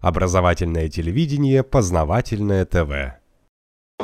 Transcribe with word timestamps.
Образовательное 0.00 0.88
телевидение, 0.88 1.64
познавательное 1.64 2.64
ТВ. 2.64 3.18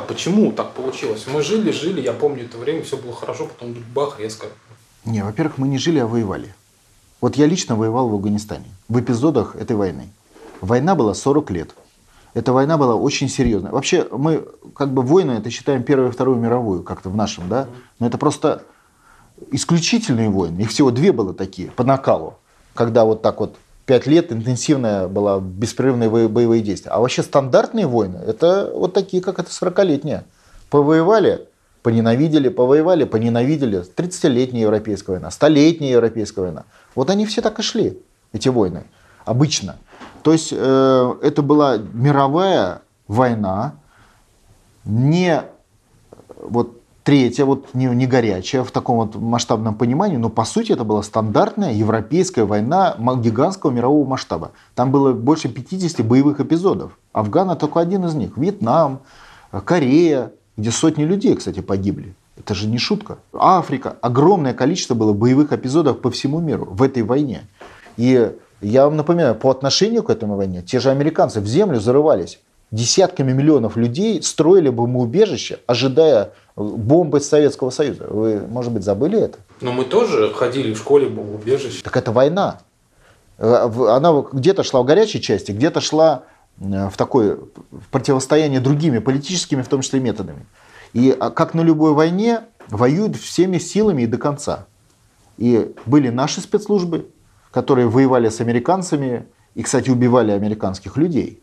Почему 0.07 0.51
так 0.51 0.73
получилось? 0.73 1.25
Мы 1.31 1.41
жили, 1.41 1.71
жили, 1.71 2.01
я 2.01 2.11
помню 2.11 2.43
это 2.43 2.57
время, 2.57 2.83
все 2.83 2.97
было 2.97 3.13
хорошо, 3.13 3.47
потом 3.47 3.75
бах, 3.93 4.19
резко. 4.19 4.47
Не, 5.05 5.23
во-первых, 5.23 5.57
мы 5.57 5.69
не 5.69 5.77
жили, 5.77 5.99
а 5.99 6.07
воевали. 6.07 6.53
Вот 7.21 7.37
я 7.37 7.45
лично 7.45 7.77
воевал 7.77 8.09
в 8.09 8.13
Афганистане, 8.13 8.65
в 8.89 8.99
эпизодах 8.99 9.55
этой 9.55 9.77
войны. 9.77 10.09
Война 10.59 10.95
была 10.95 11.13
40 11.13 11.49
лет. 11.51 11.73
Эта 12.33 12.51
война 12.51 12.77
была 12.77 12.95
очень 12.95 13.29
серьезная. 13.29 13.71
Вообще, 13.71 14.05
мы 14.11 14.45
как 14.75 14.93
бы 14.93 15.01
войны, 15.01 15.31
это 15.31 15.49
считаем 15.49 15.83
Первую 15.83 16.09
и 16.09 16.11
Вторую 16.11 16.37
мировую, 16.37 16.83
как-то 16.83 17.09
в 17.09 17.15
нашем, 17.15 17.47
да? 17.47 17.69
Но 17.99 18.07
это 18.07 18.17
просто 18.17 18.63
исключительные 19.51 20.29
войны. 20.29 20.59
Их 20.59 20.71
всего 20.71 20.91
две 20.91 21.13
было 21.13 21.33
такие, 21.33 21.71
по 21.71 21.85
накалу. 21.85 22.37
Когда 22.73 23.05
вот 23.05 23.21
так 23.21 23.39
вот 23.39 23.55
пять 23.85 24.07
лет 24.07 24.31
интенсивная 24.31 25.07
была 25.07 25.39
беспрерывные 25.39 26.09
боевые 26.09 26.61
действия. 26.61 26.91
А 26.91 26.99
вообще 26.99 27.23
стандартные 27.23 27.87
войны, 27.87 28.17
это 28.17 28.71
вот 28.73 28.93
такие, 28.93 29.21
как 29.21 29.39
это 29.39 29.49
40-летняя. 29.49 30.25
Повоевали, 30.69 31.47
поненавидели, 31.83 32.49
повоевали, 32.49 33.03
поненавидели. 33.03 33.81
30-летняя 33.81 34.63
европейская 34.63 35.13
война, 35.13 35.29
100-летняя 35.29 35.91
европейская 35.91 36.41
война. 36.41 36.65
Вот 36.95 37.09
они 37.09 37.25
все 37.25 37.41
так 37.41 37.59
и 37.59 37.61
шли, 37.61 37.99
эти 38.33 38.49
войны, 38.49 38.85
обычно. 39.23 39.77
То 40.23 40.33
есть 40.33 40.49
э, 40.51 41.15
это 41.21 41.41
была 41.43 41.77
мировая 41.77 42.81
война, 43.07 43.75
не 44.83 45.43
вот 46.37 46.81
третья, 47.05 47.45
вот 47.45 47.73
не, 47.73 47.85
не 47.85 48.07
горячая 48.07 48.63
в 48.63 48.71
таком 48.71 48.97
вот 48.97 49.15
масштабном 49.15 49.75
понимании, 49.75 50.17
но 50.17 50.29
по 50.29 50.43
сути 50.43 50.71
это 50.73 50.83
была 50.83 51.03
стандартная 51.03 51.71
европейская 51.71 52.43
война 52.43 52.95
гигантского 52.97 53.71
мирового 53.71 54.05
масштаба. 54.05 54.51
Там 54.73 54.91
было 54.91 55.13
больше 55.13 55.47
50 55.47 56.05
боевых 56.05 56.39
эпизодов. 56.39 56.97
Афгана 57.13 57.55
только 57.55 57.79
один 57.79 58.05
из 58.05 58.15
них. 58.15 58.35
Вьетнам, 58.37 59.01
Корея, 59.51 60.31
где 60.57 60.71
сотни 60.71 61.03
людей, 61.03 61.35
кстати, 61.35 61.59
погибли. 61.59 62.15
Это 62.37 62.55
же 62.55 62.67
не 62.67 62.79
шутка. 62.79 63.19
Африка. 63.33 63.95
Огромное 64.01 64.53
количество 64.53 64.95
было 64.95 65.13
боевых 65.13 65.53
эпизодов 65.53 66.01
по 66.01 66.09
всему 66.09 66.39
миру 66.39 66.67
в 66.71 66.81
этой 66.81 67.03
войне. 67.03 67.43
И 67.97 68.31
я 68.61 68.85
вам 68.85 68.97
напоминаю, 68.97 69.35
по 69.35 69.51
отношению 69.51 70.01
к 70.01 70.09
этому 70.09 70.35
войне, 70.35 70.63
те 70.63 70.79
же 70.79 70.89
американцы 70.89 71.39
в 71.39 71.45
землю 71.45 71.79
зарывались. 71.79 72.39
Десятками 72.71 73.31
миллионов 73.31 73.77
людей 73.77 74.21
строили 74.23 74.69
бы 74.69 74.87
мы 74.87 75.01
убежище, 75.01 75.59
ожидая 75.67 76.31
бомбы 76.55 77.19
Советского 77.19 77.69
Союза. 77.69 78.05
Вы, 78.09 78.41
может 78.47 78.71
быть, 78.71 78.83
забыли 78.83 79.19
это? 79.19 79.39
Но 79.61 79.71
мы 79.71 79.85
тоже 79.85 80.33
ходили 80.33 80.73
в 80.73 80.77
школе 80.77 81.07
в 81.07 81.35
убежище. 81.35 81.83
Так 81.83 81.97
это 81.97 82.11
война. 82.11 82.59
Э, 83.37 83.69
она 83.89 84.23
где-то 84.31 84.63
шла 84.63 84.81
в 84.81 84.85
горячей 84.85 85.21
части, 85.21 85.51
где-то 85.51 85.81
шла 85.81 86.23
э, 86.59 86.89
в 86.89 86.97
такое 86.97 87.37
в 87.71 87.89
противостояние 87.91 88.61
другими 88.61 88.99
политическими, 88.99 89.61
в 89.61 89.67
том 89.67 89.81
числе, 89.81 89.99
методами. 89.99 90.45
И 90.93 91.15
а, 91.19 91.29
как 91.29 91.53
на 91.53 91.61
любой 91.61 91.93
войне, 91.93 92.41
воюют 92.69 93.17
всеми 93.17 93.57
силами 93.57 94.03
и 94.03 94.07
до 94.07 94.17
конца. 94.17 94.65
И 95.37 95.73
были 95.85 96.09
наши 96.09 96.39
спецслужбы, 96.39 97.09
которые 97.51 97.87
воевали 97.87 98.29
с 98.29 98.39
американцами 98.39 99.25
и, 99.55 99.63
кстати, 99.63 99.89
убивали 99.89 100.31
американских 100.31 100.95
людей. 100.95 101.41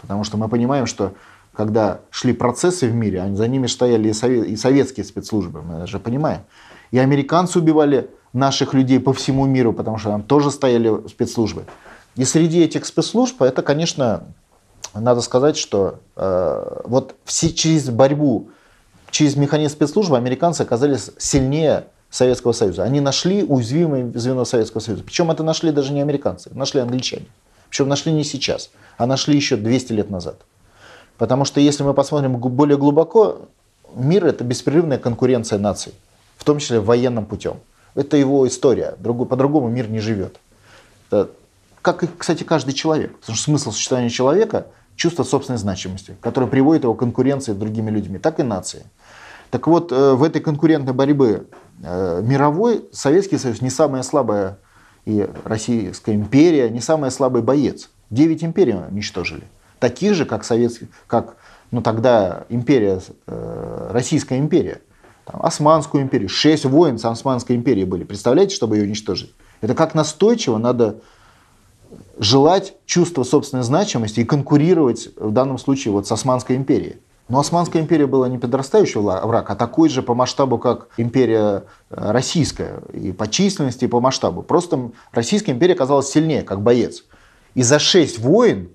Потому 0.00 0.24
что 0.24 0.38
мы 0.38 0.48
понимаем, 0.48 0.86
что 0.86 1.12
когда 1.52 2.00
шли 2.10 2.32
процессы 2.32 2.88
в 2.88 2.94
мире, 2.94 3.24
за 3.34 3.48
ними 3.48 3.66
стояли 3.66 4.08
и, 4.08 4.56
советские 4.56 5.04
спецслужбы, 5.04 5.62
мы 5.62 5.78
даже 5.80 5.98
понимаем. 5.98 6.42
И 6.90 6.98
американцы 6.98 7.58
убивали 7.58 8.10
наших 8.32 8.74
людей 8.74 9.00
по 9.00 9.12
всему 9.12 9.46
миру, 9.46 9.72
потому 9.72 9.98
что 9.98 10.10
там 10.10 10.22
тоже 10.22 10.50
стояли 10.50 11.06
спецслужбы. 11.08 11.64
И 12.16 12.24
среди 12.24 12.62
этих 12.62 12.86
спецслужб, 12.86 13.42
это, 13.42 13.62
конечно, 13.62 14.24
надо 14.94 15.20
сказать, 15.20 15.56
что 15.56 16.00
э, 16.16 16.80
вот 16.84 17.14
все, 17.24 17.50
через 17.52 17.90
борьбу, 17.90 18.50
через 19.10 19.36
механизм 19.36 19.74
спецслужбы 19.74 20.16
американцы 20.16 20.62
оказались 20.62 21.10
сильнее 21.18 21.84
Советского 22.10 22.52
Союза. 22.52 22.82
Они 22.82 23.00
нашли 23.00 23.44
уязвимое 23.44 24.10
звено 24.14 24.44
Советского 24.44 24.80
Союза. 24.80 25.04
Причем 25.04 25.30
это 25.30 25.42
нашли 25.44 25.70
даже 25.70 25.92
не 25.92 26.00
американцы, 26.00 26.50
нашли 26.52 26.80
англичане. 26.80 27.26
Причем 27.68 27.88
нашли 27.88 28.12
не 28.12 28.24
сейчас, 28.24 28.70
а 28.98 29.06
нашли 29.06 29.36
еще 29.36 29.56
200 29.56 29.92
лет 29.92 30.10
назад. 30.10 30.40
Потому 31.20 31.44
что 31.44 31.60
если 31.60 31.82
мы 31.82 31.92
посмотрим 31.92 32.38
более 32.38 32.78
глубоко, 32.78 33.42
мир 33.94 34.24
это 34.24 34.42
беспрерывная 34.42 34.96
конкуренция 34.96 35.58
наций, 35.58 35.92
в 36.38 36.44
том 36.44 36.58
числе 36.60 36.80
военным 36.80 37.26
путем. 37.26 37.58
Это 37.94 38.16
его 38.16 38.48
история. 38.48 38.96
По-другому 39.02 39.68
мир 39.68 39.90
не 39.90 40.00
живет. 40.00 40.40
Как 41.10 42.02
и, 42.02 42.08
кстати, 42.16 42.42
каждый 42.42 42.72
человек. 42.72 43.18
Потому 43.18 43.36
что 43.36 43.44
смысл 43.44 43.70
существования 43.70 44.08
человека– 44.08 44.68
чувство 44.96 45.22
собственной 45.22 45.58
значимости, 45.58 46.16
которое 46.22 46.46
приводит 46.46 46.84
его 46.84 46.94
к 46.94 46.98
конкуренции 46.98 47.52
с 47.52 47.56
другими 47.56 47.90
людьми, 47.90 48.18
так 48.18 48.40
и 48.40 48.42
нации. 48.42 48.86
Так 49.50 49.66
вот, 49.66 49.92
э, 49.92 50.14
в 50.14 50.22
этой 50.22 50.40
конкурентной 50.40 50.94
борьбе 50.94 51.42
э, 51.82 52.22
мировой 52.24 52.86
Советский 52.92 53.36
Союз 53.36 53.60
не 53.60 53.68
самая 53.68 54.02
слабая 54.04 54.56
и 55.04 55.28
Российская 55.44 56.14
империя 56.14 56.70
не 56.70 56.80
самый 56.80 57.10
слабый 57.10 57.42
боец. 57.42 57.90
Девять 58.08 58.42
империй 58.42 58.74
уничтожили 58.74 59.44
таких 59.80 60.14
же, 60.14 60.26
как, 60.26 60.44
советский, 60.44 60.88
как 61.06 61.36
ну, 61.72 61.82
тогда 61.82 62.44
империя, 62.48 63.00
э, 63.26 63.90
Российская 63.92 64.38
империя. 64.38 64.80
Там, 65.24 65.42
Османскую 65.42 66.02
империю. 66.02 66.28
Шесть 66.28 66.64
войн 66.64 66.98
с 66.98 67.04
Османской 67.04 67.56
империей 67.56 67.86
были. 67.86 68.04
Представляете, 68.04 68.54
чтобы 68.54 68.76
ее 68.76 68.84
уничтожить? 68.84 69.34
Это 69.60 69.74
как 69.74 69.94
настойчиво 69.94 70.58
надо 70.58 71.00
желать 72.18 72.74
чувства 72.86 73.24
собственной 73.24 73.62
значимости 73.62 74.20
и 74.20 74.24
конкурировать 74.24 75.08
в 75.16 75.32
данном 75.32 75.58
случае 75.58 75.92
вот 75.92 76.06
с 76.06 76.12
Османской 76.12 76.56
империей. 76.56 76.96
Но 77.28 77.38
Османская 77.38 77.80
империя 77.80 78.06
была 78.06 78.28
не 78.28 78.38
подрастающий 78.38 79.00
враг, 79.00 79.48
а 79.48 79.54
такой 79.54 79.88
же 79.88 80.02
по 80.02 80.14
масштабу, 80.14 80.58
как 80.58 80.88
империя 80.96 81.64
э, 81.90 82.10
российская, 82.10 82.82
и 82.92 83.12
по 83.12 83.28
численности, 83.28 83.84
и 83.84 83.88
по 83.88 84.00
масштабу. 84.00 84.42
Просто 84.42 84.90
Российская 85.12 85.52
империя 85.52 85.74
оказалась 85.74 86.08
сильнее, 86.10 86.42
как 86.42 86.60
боец. 86.60 87.04
И 87.54 87.62
за 87.62 87.78
шесть 87.78 88.18
войн 88.18 88.70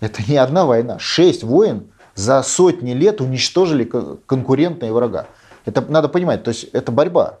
это 0.00 0.22
не 0.28 0.36
одна 0.36 0.64
война. 0.64 0.98
Шесть 0.98 1.42
войн 1.42 1.88
за 2.14 2.42
сотни 2.42 2.92
лет 2.92 3.20
уничтожили 3.20 3.84
конкурентные 4.26 4.92
врага. 4.92 5.26
Это 5.64 5.84
надо 5.88 6.08
понимать, 6.08 6.42
то 6.44 6.48
есть 6.48 6.64
это 6.72 6.92
борьба. 6.92 7.40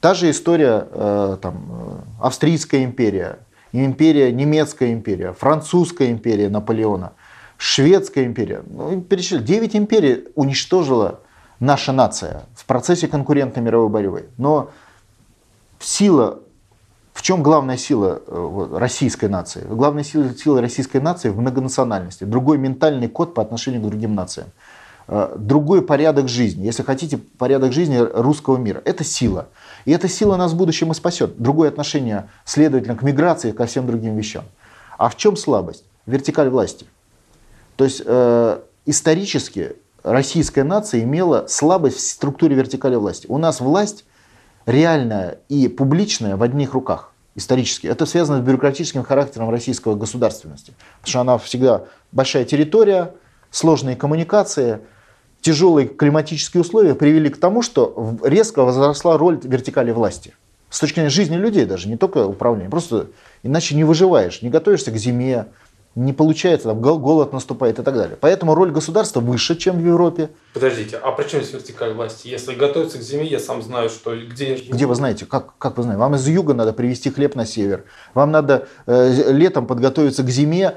Та 0.00 0.14
же 0.14 0.30
история, 0.30 0.86
э, 0.90 1.36
там, 1.40 2.04
э, 2.20 2.24
Австрийская 2.26 2.84
империя, 2.84 3.38
империя, 3.72 4.30
немецкая 4.32 4.92
империя, 4.92 5.32
французская 5.32 6.10
империя 6.10 6.50
Наполеона, 6.50 7.12
шведская 7.56 8.24
империя. 8.24 8.62
Ну, 8.66 9.00
перечислили. 9.00 9.42
Девять 9.42 9.74
империй 9.74 10.28
уничтожила 10.34 11.20
наша 11.58 11.92
нация 11.92 12.42
в 12.54 12.66
процессе 12.66 13.08
конкурентной 13.08 13.62
мировой 13.62 13.88
борьбы. 13.88 14.28
Но 14.36 14.70
сила 15.80 16.40
в 17.14 17.22
чем 17.22 17.42
главная 17.42 17.76
сила 17.76 18.20
э, 18.26 18.68
российской 18.72 19.28
нации? 19.28 19.64
Главная 19.70 20.02
сила, 20.02 20.34
сила 20.34 20.60
российской 20.60 20.98
нации 20.98 21.30
в 21.30 21.38
многонациональности. 21.38 22.24
Другой 22.24 22.58
ментальный 22.58 23.08
код 23.08 23.34
по 23.34 23.40
отношению 23.40 23.80
к 23.80 23.84
другим 23.84 24.16
нациям. 24.16 24.48
Э, 25.06 25.32
другой 25.38 25.82
порядок 25.82 26.28
жизни. 26.28 26.64
Если 26.64 26.82
хотите, 26.82 27.18
порядок 27.18 27.72
жизни 27.72 27.98
русского 27.98 28.56
мира. 28.56 28.82
Это 28.84 29.04
сила. 29.04 29.46
И 29.84 29.92
эта 29.92 30.08
сила 30.08 30.36
нас 30.36 30.52
в 30.52 30.56
будущем 30.56 30.90
и 30.90 30.94
спасет. 30.94 31.38
Другое 31.40 31.68
отношение, 31.68 32.28
следовательно, 32.44 32.96
к 32.96 33.02
миграции, 33.02 33.52
ко 33.52 33.66
всем 33.66 33.86
другим 33.86 34.16
вещам. 34.16 34.44
А 34.98 35.08
в 35.08 35.16
чем 35.16 35.36
слабость? 35.36 35.84
Вертикаль 36.06 36.48
власти. 36.48 36.84
То 37.76 37.84
есть 37.84 38.02
э, 38.04 38.58
исторически 38.86 39.76
российская 40.02 40.64
нация 40.64 41.04
имела 41.04 41.46
слабость 41.46 41.98
в 41.98 42.00
структуре 42.00 42.56
вертикали 42.56 42.96
власти. 42.96 43.26
У 43.28 43.38
нас 43.38 43.60
власть 43.60 44.04
реальное 44.66 45.38
и 45.48 45.68
публичное 45.68 46.36
в 46.36 46.42
одних 46.42 46.74
руках 46.74 47.12
исторически. 47.34 47.86
Это 47.86 48.06
связано 48.06 48.38
с 48.38 48.44
бюрократическим 48.44 49.02
характером 49.02 49.50
российской 49.50 49.94
государственности. 49.96 50.72
Потому 51.00 51.10
что 51.10 51.20
она 51.20 51.38
всегда 51.38 51.84
большая 52.12 52.44
территория, 52.44 53.12
сложные 53.50 53.96
коммуникации, 53.96 54.80
тяжелые 55.40 55.88
климатические 55.88 56.62
условия 56.62 56.94
привели 56.94 57.28
к 57.28 57.36
тому, 57.38 57.62
что 57.62 58.16
резко 58.22 58.62
возросла 58.62 59.18
роль 59.18 59.40
вертикали 59.42 59.90
власти. 59.90 60.34
С 60.70 60.80
точки 60.80 60.96
зрения 60.96 61.10
жизни 61.10 61.36
людей 61.36 61.66
даже, 61.66 61.88
не 61.88 61.96
только 61.96 62.26
управления. 62.26 62.68
Просто 62.68 63.08
иначе 63.42 63.74
не 63.76 63.84
выживаешь, 63.84 64.42
не 64.42 64.50
готовишься 64.50 64.90
к 64.90 64.96
зиме, 64.96 65.46
не 65.94 66.12
получается, 66.12 66.68
там 66.68 66.80
голод 66.80 67.32
наступает 67.32 67.78
и 67.78 67.82
так 67.82 67.94
далее. 67.94 68.16
Поэтому 68.20 68.54
роль 68.54 68.72
государства 68.72 69.20
выше, 69.20 69.56
чем 69.56 69.78
в 69.78 69.84
Европе. 69.84 70.30
Подождите, 70.52 70.96
а 70.96 71.12
при 71.12 71.28
чем 71.28 71.40
здесь 71.40 71.54
вертикаль 71.54 71.92
власти? 71.92 72.28
Если 72.28 72.54
готовиться 72.54 72.98
к 72.98 73.02
зиме, 73.02 73.26
я 73.26 73.38
сам 73.38 73.62
знаю, 73.62 73.88
что 73.88 74.16
где... 74.16 74.56
Где 74.56 74.86
вы 74.86 74.94
знаете? 74.94 75.24
Как, 75.26 75.56
как 75.58 75.76
вы 75.76 75.84
знаете? 75.84 76.00
Вам 76.00 76.16
из 76.16 76.26
юга 76.26 76.54
надо 76.54 76.72
привезти 76.72 77.10
хлеб 77.10 77.36
на 77.36 77.46
север. 77.46 77.84
Вам 78.12 78.32
надо 78.32 78.66
э, 78.86 79.32
летом 79.32 79.66
подготовиться 79.66 80.24
к 80.24 80.30
зиме. 80.30 80.74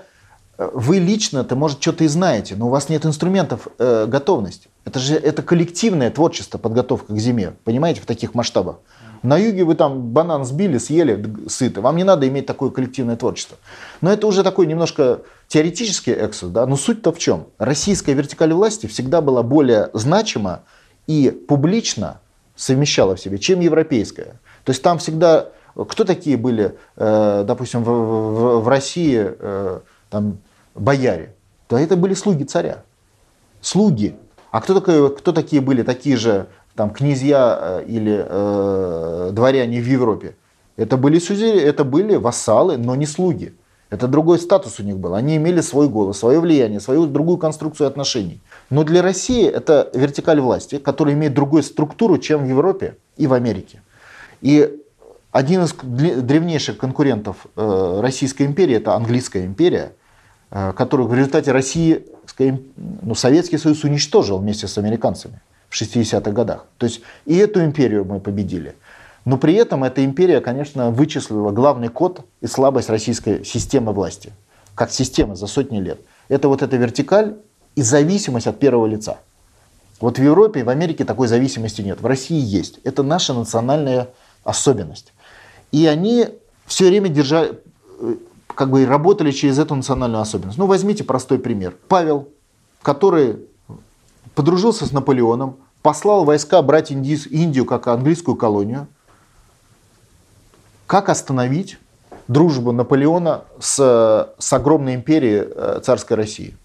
Вы 0.57 0.97
лично-то, 0.97 1.55
может, 1.55 1.81
что-то 1.81 2.03
и 2.03 2.07
знаете, 2.07 2.55
но 2.55 2.67
у 2.67 2.69
вас 2.69 2.89
нет 2.89 3.05
инструментов 3.05 3.67
э, 3.77 4.05
готовности. 4.07 4.69
Это 4.85 4.99
же 4.99 5.15
это 5.15 5.43
коллективное 5.43 6.09
творчество, 6.09 6.57
подготовка 6.57 7.13
к 7.13 7.17
зиме. 7.17 7.53
Понимаете, 7.63 8.01
в 8.01 8.05
таких 8.05 8.33
масштабах. 8.33 8.77
На 9.23 9.37
юге 9.37 9.63
вы 9.63 9.75
там 9.75 10.01
банан 10.11 10.45
сбили, 10.45 10.77
съели, 10.77 11.23
сыты. 11.47 11.81
Вам 11.81 11.95
не 11.97 12.03
надо 12.03 12.27
иметь 12.27 12.45
такое 12.45 12.69
коллективное 12.69 13.15
творчество. 13.15 13.57
Но 14.01 14.11
это 14.11 14.27
уже 14.27 14.43
такой 14.43 14.67
немножко 14.67 15.21
теоретический 15.47 16.13
эксус, 16.13 16.49
да, 16.51 16.65
но 16.65 16.75
суть-то 16.75 17.11
в 17.11 17.19
чем? 17.19 17.47
Российская 17.57 18.13
вертикаль 18.13 18.53
власти 18.53 18.87
всегда 18.87 19.21
была 19.21 19.43
более 19.43 19.89
значима 19.93 20.61
и 21.07 21.29
публично 21.29 22.19
совмещала 22.55 23.15
в 23.15 23.19
себе, 23.19 23.37
чем 23.37 23.59
европейская. 23.59 24.39
То 24.63 24.71
есть 24.71 24.81
там 24.81 24.97
всегда, 24.97 25.49
кто 25.75 26.03
такие 26.03 26.37
были, 26.37 26.77
э, 26.97 27.43
допустим, 27.47 27.83
в, 27.83 27.89
в, 27.89 28.59
в 28.61 28.67
России 28.67 29.35
э, 29.39 29.79
там, 30.09 30.39
бояре? 30.75 31.33
Да 31.69 31.79
это 31.79 31.95
были 31.95 32.13
слуги 32.13 32.43
царя. 32.43 32.83
Слуги. 33.61 34.15
А 34.51 34.61
кто, 34.61 34.73
такой, 34.73 35.15
кто 35.15 35.31
такие 35.33 35.61
были 35.61 35.83
такие 35.83 36.17
же 36.17 36.47
там, 36.77 36.91
князья 36.91 37.57
э, 37.59 37.85
или 37.87 38.25
э, 38.25 39.31
дворяне 39.33 39.81
в 39.81 39.87
Европе? 39.87 40.35
Это 40.77 40.95
были 40.95 41.17
сузери, 41.17 41.59
это 41.59 41.83
были 41.83 42.15
вассалы, 42.15 42.77
но 42.77 42.95
не 42.95 43.07
слуги. 43.07 43.55
Это 43.89 44.07
другой 44.07 44.37
статус 44.37 44.79
у 44.79 44.83
них 44.83 44.97
был. 44.97 45.15
Они 45.15 45.37
имели 45.37 45.61
свой 45.61 45.89
голос, 45.89 46.19
свое 46.19 46.39
влияние, 46.39 46.79
свою 46.79 47.07
другую 47.07 47.37
конструкцию 47.37 47.87
отношений. 47.87 48.41
Но 48.69 48.83
для 48.83 49.01
России 49.01 49.47
это 49.47 49.89
вертикаль 49.93 50.39
власти, 50.39 50.77
которая 50.77 51.15
имеет 51.15 51.33
другую 51.33 51.63
структуру, 51.63 52.19
чем 52.19 52.45
в 52.45 52.47
Европе 52.47 52.95
и 53.17 53.25
в 53.25 53.33
Америке. 53.33 53.81
И 54.41 54.69
один 55.31 55.63
из 55.63 55.73
древнейших 55.73 56.77
конкурентов 56.77 57.47
э, 57.55 57.99
Российской 58.01 58.43
империи, 58.43 58.75
это 58.75 58.93
Английская 58.93 59.45
империя, 59.45 59.93
э, 60.51 60.73
которую 60.73 61.09
в 61.09 61.15
результате 61.15 61.51
России, 61.51 62.05
ну, 63.01 63.15
Советский 63.15 63.57
Союз 63.57 63.83
уничтожил 63.83 64.37
вместе 64.37 64.67
с 64.67 64.77
американцами 64.77 65.41
в 65.69 65.81
60-х 65.81 66.31
годах. 66.31 66.65
То 66.77 66.85
есть 66.85 67.01
и 67.25 67.35
эту 67.37 67.63
империю 67.63 68.05
мы 68.05 68.19
победили– 68.19 68.75
но 69.27 69.37
при 69.37 69.55
этом 69.55 69.83
эта 69.83 70.05
империя, 70.05 70.39
конечно, 70.39 70.89
вычислила 70.89 71.51
главный 71.51 71.89
код 71.89 72.21
и 72.39 72.47
слабость 72.47 72.89
российской 72.89 73.43
системы 73.43 73.91
власти, 73.91 74.31
как 74.73 74.89
системы 74.89 75.35
за 75.35 75.47
сотни 75.47 75.81
лет. 75.81 75.99
Это 76.29 76.47
вот 76.47 76.61
эта 76.61 76.77
вертикаль 76.77 77.35
и 77.75 77.81
зависимость 77.81 78.47
от 78.47 78.57
первого 78.57 78.85
лица. 78.85 79.17
Вот 79.99 80.17
в 80.17 80.23
Европе 80.23 80.61
и 80.61 80.63
в 80.63 80.69
Америке 80.69 81.03
такой 81.03 81.27
зависимости 81.27 81.81
нет. 81.81 81.99
В 81.99 82.05
России 82.05 82.39
есть. 82.39 82.79
Это 82.85 83.03
наша 83.03 83.33
национальная 83.33 84.07
особенность. 84.45 85.11
И 85.73 85.85
они 85.87 86.29
все 86.65 86.87
время 86.87 87.09
держали, 87.09 87.59
э, 87.99 88.15
как 88.47 88.69
бы 88.69 88.85
работали 88.85 89.31
через 89.31 89.59
эту 89.59 89.75
национальную 89.75 90.21
особенность. 90.21 90.57
Ну, 90.57 90.67
возьмите 90.67 91.03
простой 91.03 91.37
пример. 91.37 91.75
Павел, 91.89 92.29
который 92.81 93.39
подружился 94.37 94.85
с 94.85 94.93
Наполеоном, 94.93 95.57
послал 95.81 96.23
войска 96.23 96.61
брать 96.61 96.91
Индию 96.91 97.65
как 97.65 97.87
английскую 97.87 98.37
колонию– 98.37 98.87
как 100.87 101.09
остановить 101.09 101.77
дружбу 102.29 102.71
Наполеона 102.71 103.41
с, 103.59 104.33
с 104.39 104.53
огромной 104.53 104.95
империей 104.95 105.43
э, 105.45 105.81
царской 105.83 106.15
России? 106.15 106.57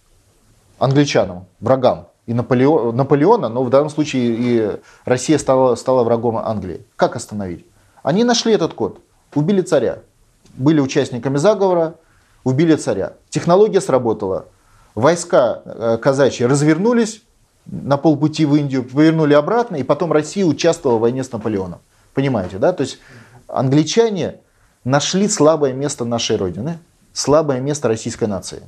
Англичанам, 0.78 1.46
врагам. 1.58 2.06
И 2.26 2.32
Наполеон, 2.32 2.94
Наполеона, 2.94 3.48
но 3.48 3.64
в 3.64 3.70
данном 3.70 3.90
случае 3.90 4.36
и 4.38 4.80
Россия 5.04 5.38
стала, 5.38 5.74
стала 5.74 6.04
врагом 6.04 6.38
Англии. 6.38 6.86
Как 6.94 7.16
остановить? 7.16 7.66
Они 8.04 8.22
нашли 8.22 8.52
этот 8.52 8.74
код. 8.74 9.00
Убили 9.34 9.60
царя. 9.60 9.98
Были 10.54 10.78
участниками 10.78 11.36
заговора, 11.36 11.94
убили 12.44 12.76
царя. 12.76 13.14
Технология 13.28 13.80
сработала. 13.80 14.46
Войска 14.94 15.62
э, 15.64 15.98
казачьи 16.00 16.46
развернулись 16.46 17.22
на 17.66 17.96
полпути 17.96 18.44
в 18.44 18.54
Индию, 18.54 18.84
повернули 18.84 19.34
обратно, 19.34 19.76
и 19.76 19.82
потом 19.82 20.12
Россия 20.12 20.44
участвовала 20.44 20.98
в 20.98 21.02
войне 21.02 21.22
с 21.22 21.32
Наполеоном. 21.32 21.80
Понимаете, 22.14 22.58
да? 22.58 22.72
То 22.72 22.82
есть 22.82 22.98
англичане 23.48 24.36
нашли 24.84 25.28
слабое 25.28 25.72
место 25.72 26.04
нашей 26.04 26.36
Родины, 26.36 26.78
слабое 27.12 27.60
место 27.60 27.88
российской 27.88 28.24
нации. 28.24 28.62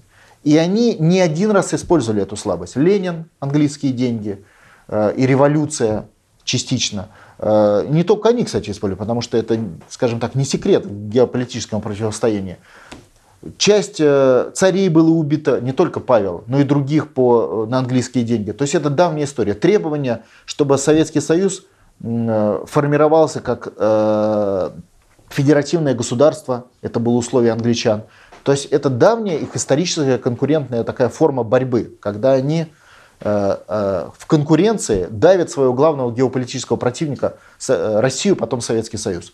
И 0.45 0.57
они 0.57 0.97
не 0.99 1.21
один 1.21 1.51
раз 1.51 1.73
использовали 1.73 2.23
эту 2.23 2.37
слабость. 2.37 2.77
Ленин, 2.77 3.31
английские 3.41 3.93
деньги 3.93 4.45
э, 4.89 5.15
и 5.17 5.27
революция 5.27 6.07
частично. 6.45 7.09
Э, 7.39 7.85
не 7.89 8.05
только 8.05 8.29
они, 8.29 8.45
кстати, 8.45 8.71
использовали, 8.71 8.99
потому 8.99 9.23
что 9.23 9.39
это, 9.39 9.59
скажем 9.89 10.21
так, 10.21 10.35
не 10.35 10.45
секрет 10.45 10.87
геополитического 10.87 11.81
противостояния. 11.81 12.59
Часть 13.59 14.01
э, 14.01 14.51
царей 14.55 14.89
было 14.89 15.11
убито, 15.11 15.61
не 15.61 15.73
только 15.73 16.01
Павел, 16.01 16.45
но 16.47 16.61
и 16.61 16.65
других 16.65 17.13
по, 17.13 17.67
на 17.69 17.79
английские 17.79 18.25
деньги. 18.25 18.53
То 18.53 18.63
есть 18.63 18.75
это 18.75 18.91
давняя 18.91 19.25
история. 19.25 19.55
Требование, 19.55 20.23
чтобы 20.47 20.79
Советский 20.79 21.21
Союз 21.21 21.65
Э, 22.03 22.65
формировался 22.67 23.41
как 23.41 23.73
э, 23.77 24.71
федеративное 25.29 25.95
государство, 25.95 26.67
это 26.83 27.01
было 27.01 27.15
условие 27.15 27.53
англичан. 27.53 28.03
То 28.43 28.53
есть 28.53 28.67
это 28.67 28.91
давняя 28.91 29.39
их 29.39 29.57
историческая 29.57 30.19
конкурентная 30.19 30.85
такая 30.85 31.09
форма 31.09 31.45
борьбы, 31.45 31.97
когда 32.01 32.33
они 32.33 32.67
э, 33.21 33.27
в 33.27 34.27
конкуренции 34.27 35.07
давят 35.09 35.51
своего 35.51 35.73
главного 35.73 36.13
геополитического 36.13 36.77
противника 36.77 37.37
Россию, 37.69 38.37
потом 38.37 38.61
Советский 38.61 38.99
Союз. 38.99 39.33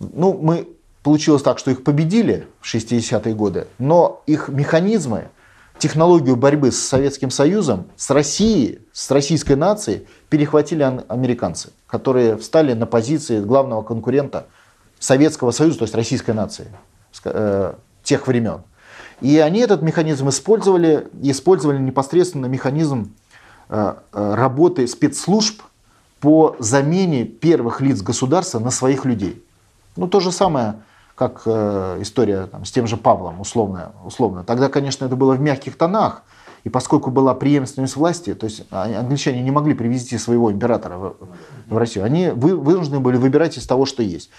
Ну, 0.00 0.32
мы 0.32 0.68
получилось 1.06 1.42
так, 1.42 1.60
что 1.60 1.70
их 1.70 1.84
победили 1.84 2.48
в 2.60 2.74
60-е 2.74 3.32
годы, 3.32 3.68
но 3.78 4.24
их 4.26 4.48
механизмы 4.48 5.28
технологию 5.78 6.34
борьбы 6.34 6.72
с 6.72 6.78
Советским 6.80 7.30
Союзом, 7.30 7.86
с 7.96 8.10
Россией, 8.10 8.80
с 8.92 9.08
российской 9.12 9.52
нацией 9.52 10.08
перехватили 10.30 10.82
американцы, 11.06 11.70
которые 11.86 12.36
встали 12.36 12.72
на 12.72 12.86
позиции 12.86 13.38
главного 13.38 13.82
конкурента 13.82 14.48
Советского 14.98 15.52
Союза, 15.52 15.78
то 15.78 15.84
есть 15.84 15.94
российской 15.94 16.32
нации 16.32 16.72
э, 17.22 17.74
тех 18.02 18.26
времен. 18.26 18.62
И 19.20 19.38
они 19.38 19.60
этот 19.60 19.82
механизм 19.82 20.28
использовали, 20.28 21.06
использовали 21.22 21.78
непосредственно 21.78 22.46
механизм 22.46 23.12
э, 23.68 23.94
э, 24.12 24.34
работы 24.34 24.88
спецслужб 24.88 25.62
по 26.18 26.56
замене 26.58 27.24
первых 27.24 27.80
лиц 27.80 28.02
государства 28.02 28.58
на 28.58 28.72
своих 28.72 29.04
людей. 29.04 29.40
Ну, 29.94 30.08
то 30.08 30.18
же 30.18 30.32
самое 30.32 30.80
как 31.16 31.42
э, 31.46 31.98
история 32.02 32.46
там, 32.46 32.64
с 32.64 32.70
тем 32.70 32.86
же 32.86 32.96
Павлом, 32.96 33.40
условно, 33.40 33.92
условно. 34.04 34.44
Тогда, 34.44 34.68
конечно, 34.68 35.06
это 35.06 35.16
было 35.16 35.32
в 35.32 35.40
мягких 35.40 35.76
тонах, 35.76 36.22
и 36.62 36.68
поскольку 36.68 37.10
была 37.10 37.34
преемственность 37.34 37.96
власти, 37.96 38.34
то 38.34 38.44
есть 38.44 38.64
англичане 38.70 39.42
не 39.42 39.50
могли 39.50 39.72
привезти 39.72 40.18
своего 40.18 40.52
императора 40.52 40.98
в, 40.98 41.16
в 41.68 41.78
Россию, 41.78 42.04
они 42.04 42.28
вы, 42.28 42.54
вынуждены 42.54 43.00
были 43.00 43.16
выбирать 43.16 43.56
из 43.56 43.66
того, 43.66 43.86
что 43.86 44.02
есть. 44.02 44.30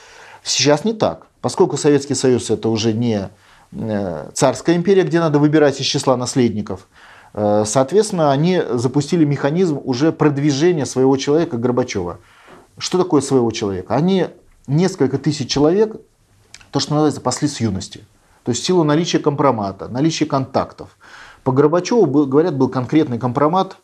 Сейчас 0.43 0.85
не 0.85 0.93
так. 0.93 1.27
Поскольку 1.41 1.77
Советский 1.77 2.13
Союз 2.13 2.51
это 2.51 2.69
уже 2.69 2.93
не 2.93 3.29
э, 3.71 4.29
царская 4.33 4.75
империя, 4.75 5.03
где 5.03 5.19
надо 5.19 5.39
выбирать 5.39 5.81
из 5.81 5.85
числа 5.85 6.15
наследников, 6.15 6.87
э, 7.33 7.63
соответственно, 7.65 8.31
они 8.31 8.61
запустили 8.73 9.25
механизм 9.25 9.81
уже 9.83 10.11
продвижения 10.11 10.85
своего 10.85 11.17
человека 11.17 11.57
Горбачева. 11.57 12.19
Что 12.77 12.99
такое 12.99 13.21
своего 13.21 13.49
человека? 13.49 13.95
Они 13.95 14.27
несколько 14.67 15.17
тысяч 15.17 15.49
человек 15.49 15.95
то, 16.77 16.79
что 16.79 16.93
называется, 16.93 17.21
пасли 17.21 17.47
с 17.47 17.59
юности. 17.59 18.05
То 18.43 18.51
есть 18.51 18.61
в 18.61 18.65
силу 18.67 18.83
наличия 18.83 19.17
компромата, 19.17 19.87
наличия 19.87 20.27
контактов. 20.27 20.95
По 21.43 21.51
Горбачеву, 21.51 22.05
говорят, 22.27 22.55
был 22.55 22.69
конкретный 22.69 23.17
компромат 23.17 23.77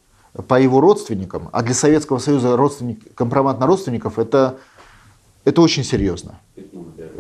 по 0.48 0.62
его 0.62 0.80
родственникам, 0.80 1.50
а 1.54 1.64
для 1.64 1.74
Советского 1.74 2.20
Союза 2.20 2.56
родственник, 2.56 3.16
компромат 3.16 3.60
на 3.60 3.66
родственников 3.66 4.20
это, 4.20 4.60
это 5.44 5.60
очень 5.62 5.84
серьезно. 5.84 6.40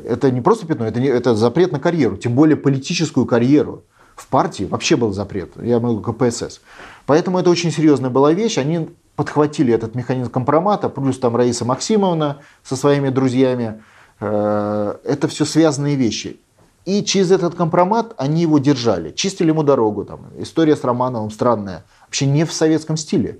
Это 0.05 0.29
не 0.29 0.41
просто 0.41 0.67
пятно, 0.67 0.85
это, 0.85 0.99
не, 0.99 1.07
это 1.07 1.33
запрет 1.33 1.71
на 1.71 1.79
карьеру, 1.79 2.17
тем 2.17 2.35
более 2.35 2.55
политическую 2.55 3.25
карьеру. 3.25 3.81
В 4.15 4.27
партии 4.27 4.65
вообще 4.65 4.95
был 4.95 5.11
запрет, 5.11 5.53
я 5.59 5.79
могу 5.79 6.01
КПСС. 6.01 6.61
Поэтому 7.07 7.39
это 7.39 7.49
очень 7.49 7.71
серьезная 7.71 8.11
была 8.11 8.31
вещь. 8.31 8.59
Они 8.59 8.89
подхватили 9.15 9.73
этот 9.73 9.95
механизм 9.95 10.29
компромата, 10.29 10.87
плюс 10.87 11.17
там 11.17 11.35
Раиса 11.35 11.65
Максимовна 11.65 12.41
со 12.61 12.75
своими 12.75 13.09
друзьями 13.09 13.81
это 14.23 15.27
все 15.27 15.45
связанные 15.45 15.95
вещи. 15.95 16.39
И 16.85 17.03
через 17.03 17.31
этот 17.31 17.55
компромат 17.55 18.13
они 18.17 18.41
его 18.41 18.59
держали, 18.59 19.11
чистили 19.11 19.49
ему 19.49 19.63
дорогу. 19.63 20.03
Там. 20.03 20.21
История 20.37 20.75
с 20.75 20.83
Романовым 20.83 21.31
странная. 21.31 21.85
Вообще 22.07 22.25
не 22.25 22.43
в 22.45 22.51
советском 22.51 22.97
стиле. 22.97 23.39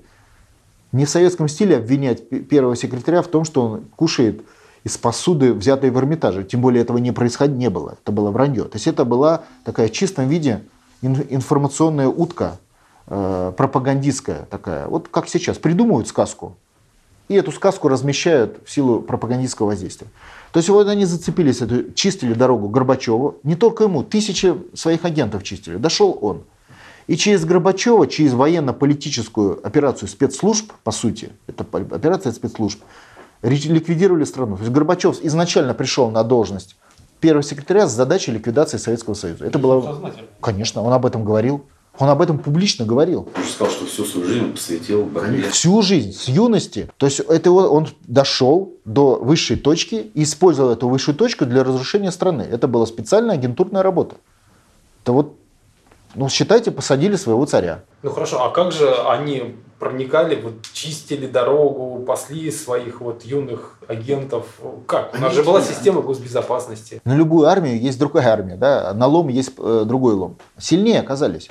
Не 0.92 1.06
в 1.06 1.10
советском 1.10 1.48
стиле 1.50 1.78
обвинять 1.78 2.30
первого 2.48 2.76
секретаря 2.76 3.22
в 3.22 3.28
том, 3.28 3.44
что 3.44 3.66
он 3.66 3.86
кушает 3.96 4.44
из 4.84 4.98
посуды, 4.98 5.54
взятой 5.54 5.90
в 5.90 5.98
Эрмитаже. 5.98 6.44
Тем 6.44 6.62
более 6.62 6.84
этого 6.84 6.98
не 7.00 7.12
происходило, 7.12 7.58
не 7.58 7.70
было. 7.70 7.98
Это 8.02 8.12
было 8.12 8.32
вранье. 8.32 8.64
То 8.64 8.76
есть 8.76 8.88
это 8.88 9.04
была 9.04 9.44
такая 9.66 9.88
в 9.88 9.92
чистом 9.92 10.28
виде 10.28 10.64
информационная 11.02 12.08
утка, 12.08 12.60
э, 13.08 13.54
пропагандистская 13.58 14.48
такая. 14.50 14.88
Вот 14.88 15.10
как 15.10 15.28
сейчас. 15.28 15.58
Придумывают 15.58 16.08
сказку. 16.08 16.56
И 17.30 17.36
эту 17.36 17.52
сказку 17.52 17.88
размещают 17.88 18.60
в 18.66 18.72
силу 18.72 19.02
пропагандистского 19.02 19.68
воздействия. 19.68 20.08
То 20.52 20.58
есть 20.58 20.70
вот 20.70 20.88
они 20.88 21.06
зацепились, 21.06 21.62
эту, 21.62 21.92
чистили 21.94 22.34
дорогу 22.34 22.68
Горбачеву. 22.70 23.38
Не 23.44 23.56
только 23.56 23.86
ему, 23.86 24.04
тысячи 24.04 24.54
своих 24.74 25.06
агентов 25.06 25.44
чистили. 25.44 25.78
Дошел 25.78 26.18
он. 26.22 26.44
И 27.08 27.18
через 27.18 27.44
Горбачева, 27.44 28.08
через 28.08 28.34
военно-политическую 28.34 29.66
операцию 29.66 30.08
спецслужб, 30.08 30.72
по 30.84 30.92
сути, 30.92 31.32
это 31.48 31.66
операция 31.92 32.32
спецслужб, 32.32 32.82
ликвидировали 33.42 34.24
страну. 34.24 34.56
То 34.56 34.64
есть 34.64 34.74
Горбачев 34.74 35.20
изначально 35.22 35.74
пришел 35.74 36.12
на 36.12 36.24
должность 36.24 36.76
первого 37.20 37.44
секретаря 37.44 37.88
с 37.88 37.94
задачей 37.94 38.32
ликвидации 38.32 38.78
Советского 38.78 39.14
Союза. 39.14 39.46
Это 39.46 39.58
было... 39.58 40.14
Конечно, 40.42 40.82
он 40.82 40.94
об 40.94 41.06
этом 41.06 41.24
говорил. 41.24 41.66
Он 42.00 42.10
об 42.10 42.22
этом 42.22 42.40
публично 42.40 42.86
говорил. 42.86 43.30
Он 43.36 43.44
же 43.44 43.50
сказал, 43.50 43.72
что 43.72 43.86
всю 43.86 44.04
свою 44.04 44.28
жизнь 44.28 44.52
посвятил 44.52 45.04
борьбе. 45.06 45.50
Всю 45.50 45.82
жизнь, 45.84 46.12
с 46.12 46.28
юности. 46.28 46.90
То 46.98 47.06
есть 47.06 47.20
это 47.20 47.52
он, 47.52 47.66
он 47.66 47.88
дошел 48.08 48.74
до 48.84 49.16
высшей 49.16 49.58
точки 49.58 50.12
и 50.14 50.24
использовал 50.24 50.72
эту 50.72 50.90
высшую 50.90 51.16
точку 51.16 51.46
для 51.46 51.64
разрушения 51.64 52.12
страны. 52.12 52.42
Это 52.50 52.68
была 52.68 52.88
специальная 52.88 53.36
агентурная 53.36 53.84
работа. 53.84 54.16
Это 55.04 55.12
вот, 55.12 55.36
ну, 56.16 56.30
считайте, 56.30 56.72
посадили 56.72 57.16
своего 57.16 57.46
царя. 57.46 57.84
Ну 58.02 58.10
хорошо, 58.10 58.44
а 58.44 58.50
как 58.50 58.72
же 58.72 58.92
они 59.08 59.56
проникали, 59.78 60.42
вот 60.42 60.54
чистили 60.74 61.28
дорогу, 61.28 62.04
пасли 62.04 62.50
своих 62.50 63.02
вот 63.02 63.24
юных 63.24 63.78
агентов? 63.88 64.60
Как? 64.88 65.14
У 65.14 65.22
нас 65.22 65.34
же 65.34 65.44
была 65.44 65.62
система 65.62 66.02
госбезопасности. 66.02 67.02
На 67.06 67.16
любую 67.16 67.48
армию 67.48 67.80
есть 67.80 68.00
другая 68.00 68.30
армия, 68.30 68.56
да? 68.56 68.94
На 68.96 69.06
лом 69.06 69.28
есть 69.28 69.52
э, 69.60 69.84
другой 69.86 70.16
лом. 70.16 70.38
Сильнее 70.58 71.00
оказались. 71.00 71.50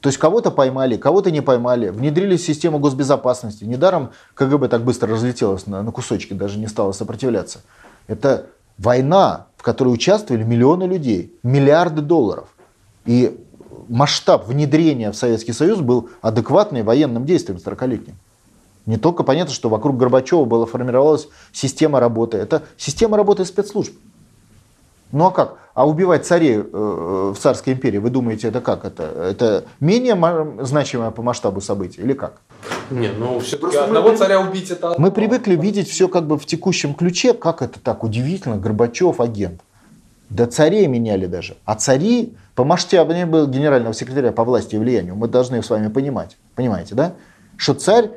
То 0.00 0.08
есть 0.08 0.18
кого-то 0.18 0.50
поймали, 0.50 0.96
кого-то 0.96 1.30
не 1.30 1.40
поймали, 1.40 1.88
внедрили 1.88 2.36
систему 2.36 2.78
госбезопасности. 2.78 3.64
Недаром 3.64 4.10
КГБ 4.34 4.68
так 4.68 4.82
быстро 4.82 5.10
разлетелось 5.10 5.66
на, 5.66 5.82
на 5.82 5.90
кусочки, 5.90 6.34
даже 6.34 6.58
не 6.58 6.66
стало 6.66 6.92
сопротивляться. 6.92 7.60
Это 8.06 8.46
война, 8.78 9.46
в 9.56 9.62
которой 9.62 9.88
участвовали 9.88 10.44
миллионы 10.44 10.84
людей, 10.84 11.34
миллиарды 11.42 12.02
долларов. 12.02 12.48
И 13.04 13.40
масштаб 13.88 14.46
внедрения 14.46 15.10
в 15.10 15.16
Советский 15.16 15.52
Союз 15.52 15.80
был 15.80 16.10
адекватный 16.20 16.82
военным 16.82 17.24
действиям 17.24 17.58
40-летним. 17.58 18.16
Не 18.84 18.98
только 18.98 19.24
понятно, 19.24 19.52
что 19.52 19.68
вокруг 19.68 19.96
Горбачева 19.96 20.44
была 20.44 20.66
формировалась 20.66 21.28
система 21.52 21.98
работы. 21.98 22.36
Это 22.36 22.62
система 22.76 23.16
работы 23.16 23.44
спецслужб. 23.44 23.92
Ну 25.12 25.26
а 25.26 25.30
как? 25.30 25.58
А 25.74 25.86
убивать 25.86 26.24
царей 26.24 26.56
э, 26.56 27.32
в 27.34 27.36
царской 27.38 27.74
империи, 27.74 27.98
вы 27.98 28.10
думаете, 28.10 28.48
это 28.48 28.60
как? 28.60 28.84
Это, 28.84 29.02
это 29.02 29.64
менее 29.78 30.16
значимое 30.64 31.10
по 31.10 31.22
масштабу 31.22 31.60
событие 31.60 32.04
или 32.04 32.14
как? 32.14 32.40
Не, 32.90 33.08
ну 33.08 33.38
все-таки 33.40 33.76
одного 33.76 34.10
мы, 34.10 34.16
царя 34.16 34.40
убить 34.40 34.70
это... 34.70 34.94
Мы 34.98 35.10
привыкли 35.10 35.54
видеть 35.54 35.88
все 35.88 36.08
как 36.08 36.26
бы 36.26 36.38
в 36.38 36.46
текущем 36.46 36.94
ключе, 36.94 37.34
как 37.34 37.62
это 37.62 37.78
так 37.78 38.04
удивительно, 38.04 38.56
Горбачев 38.56 39.20
агент. 39.20 39.60
Да 40.30 40.46
царей 40.46 40.86
меняли 40.86 41.26
даже. 41.26 41.56
А 41.64 41.74
цари 41.74 42.34
по 42.54 42.64
масштабу 42.64 43.12
не 43.12 43.26
был 43.26 43.46
генерального 43.46 43.94
секретаря 43.94 44.32
по 44.32 44.44
власти 44.44 44.76
и 44.76 44.78
влиянию. 44.78 45.14
Мы 45.14 45.28
должны 45.28 45.62
с 45.62 45.70
вами 45.70 45.88
понимать. 45.88 46.36
Понимаете, 46.54 46.94
да? 46.94 47.12
Что 47.56 47.74
царь 47.74 48.10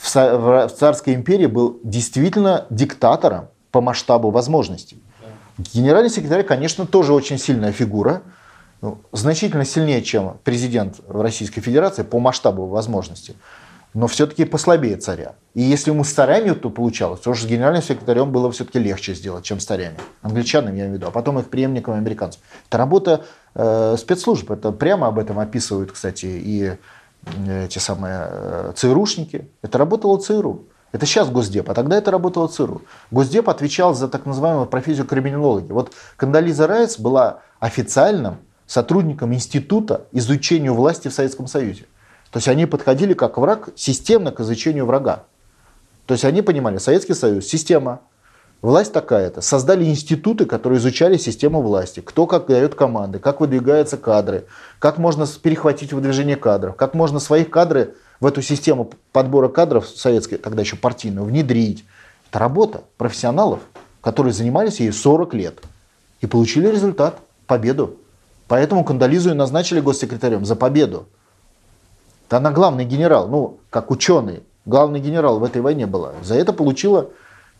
в 0.00 0.68
царской 0.68 1.14
империи 1.14 1.46
был 1.46 1.80
действительно 1.82 2.66
диктатором 2.70 3.48
по 3.72 3.80
масштабу 3.80 4.30
возможностей. 4.30 5.02
Генеральный 5.58 6.10
секретарь, 6.10 6.42
конечно, 6.42 6.86
тоже 6.86 7.14
очень 7.14 7.38
сильная 7.38 7.72
фигура, 7.72 8.22
ну, 8.82 8.98
значительно 9.12 9.64
сильнее, 9.64 10.02
чем 10.02 10.36
президент 10.44 11.00
Российской 11.08 11.62
Федерации 11.62 12.02
по 12.02 12.18
масштабу 12.18 12.66
возможностей, 12.66 13.34
но 13.94 14.06
все-таки 14.06 14.44
послабее 14.44 14.96
царя. 14.96 15.34
И 15.54 15.62
если 15.62 15.90
ему 15.90 16.04
с 16.04 16.12
царями 16.12 16.50
то 16.50 16.68
получалось, 16.68 17.20
то 17.20 17.32
с 17.32 17.46
генеральным 17.46 17.82
секретарем 17.82 18.30
было 18.30 18.52
все-таки 18.52 18.78
легче 18.78 19.14
сделать, 19.14 19.44
чем 19.44 19.58
с 19.58 19.64
царями. 19.64 19.96
Англичанам, 20.20 20.74
я 20.74 20.82
имею 20.82 20.90
в 20.90 20.94
виду, 20.96 21.06
а 21.06 21.10
потом 21.10 21.38
их 21.38 21.48
преемникам 21.48 21.94
американцам. 21.94 22.42
Это 22.68 22.76
работа 22.76 23.24
э, 23.54 23.96
спецслужб, 23.98 24.50
это 24.50 24.72
прямо 24.72 25.06
об 25.06 25.18
этом 25.18 25.38
описывают, 25.38 25.92
кстати, 25.92 26.26
и 26.26 26.76
э, 27.24 27.64
эти 27.64 27.78
самые 27.78 28.28
э, 28.28 28.72
ЦРУшники. 28.76 29.48
Это 29.62 29.78
работало 29.78 30.18
ЦРУ. 30.18 30.66
Это 30.96 31.04
сейчас 31.04 31.28
Госдеп, 31.28 31.68
а 31.68 31.74
тогда 31.74 31.98
это 31.98 32.10
работало 32.10 32.48
ЦРУ. 32.48 32.80
Госдеп 33.10 33.50
отвечал 33.50 33.92
за 33.92 34.08
так 34.08 34.24
называемую 34.24 34.64
профессию 34.64 35.04
криминологии. 35.04 35.70
Вот 35.70 35.92
Кандализа 36.16 36.66
Райс 36.66 36.98
была 36.98 37.40
официальным 37.60 38.38
сотрудником 38.66 39.34
Института 39.34 40.06
изучения 40.12 40.72
власти 40.72 41.08
в 41.08 41.12
Советском 41.12 41.48
Союзе. 41.48 41.82
То 42.30 42.38
есть 42.38 42.48
они 42.48 42.64
подходили 42.64 43.12
как 43.12 43.36
враг 43.36 43.68
системно 43.76 44.32
к 44.32 44.40
изучению 44.40 44.86
врага. 44.86 45.24
То 46.06 46.14
есть 46.14 46.24
они 46.24 46.40
понимали, 46.40 46.78
Советский 46.78 47.12
Союз, 47.12 47.44
система, 47.44 48.00
власть 48.62 48.94
такая-то. 48.94 49.42
Создали 49.42 49.84
институты, 49.84 50.46
которые 50.46 50.78
изучали 50.78 51.18
систему 51.18 51.60
власти. 51.60 52.00
Кто 52.00 52.26
как 52.26 52.46
дает 52.46 52.74
команды, 52.74 53.18
как 53.18 53.42
выдвигаются 53.42 53.98
кадры, 53.98 54.46
как 54.78 54.96
можно 54.96 55.26
перехватить 55.26 55.92
выдвижение 55.92 56.36
кадров, 56.36 56.74
как 56.74 56.94
можно 56.94 57.20
своих 57.20 57.50
кадры 57.50 57.96
в 58.20 58.26
эту 58.26 58.42
систему 58.42 58.90
подбора 59.12 59.48
кадров 59.48 59.88
советской, 59.88 60.36
тогда 60.36 60.62
еще 60.62 60.76
партийную, 60.76 61.26
внедрить. 61.26 61.84
Это 62.30 62.38
работа 62.38 62.84
профессионалов, 62.96 63.60
которые 64.00 64.32
занимались 64.32 64.80
ей 64.80 64.92
40 64.92 65.34
лет 65.34 65.62
и 66.20 66.26
получили 66.26 66.68
результат, 66.68 67.18
победу. 67.46 67.96
Поэтому 68.48 68.84
Кандализу 68.84 69.34
назначили 69.34 69.80
госсекретарем 69.80 70.44
за 70.44 70.56
победу. 70.56 71.06
Она 72.28 72.50
главный 72.50 72.84
генерал, 72.84 73.28
ну, 73.28 73.58
как 73.70 73.90
ученый, 73.90 74.42
главный 74.64 75.00
генерал 75.00 75.38
в 75.38 75.44
этой 75.44 75.62
войне 75.62 75.86
была. 75.86 76.12
За 76.22 76.34
это 76.34 76.52
получила 76.52 77.10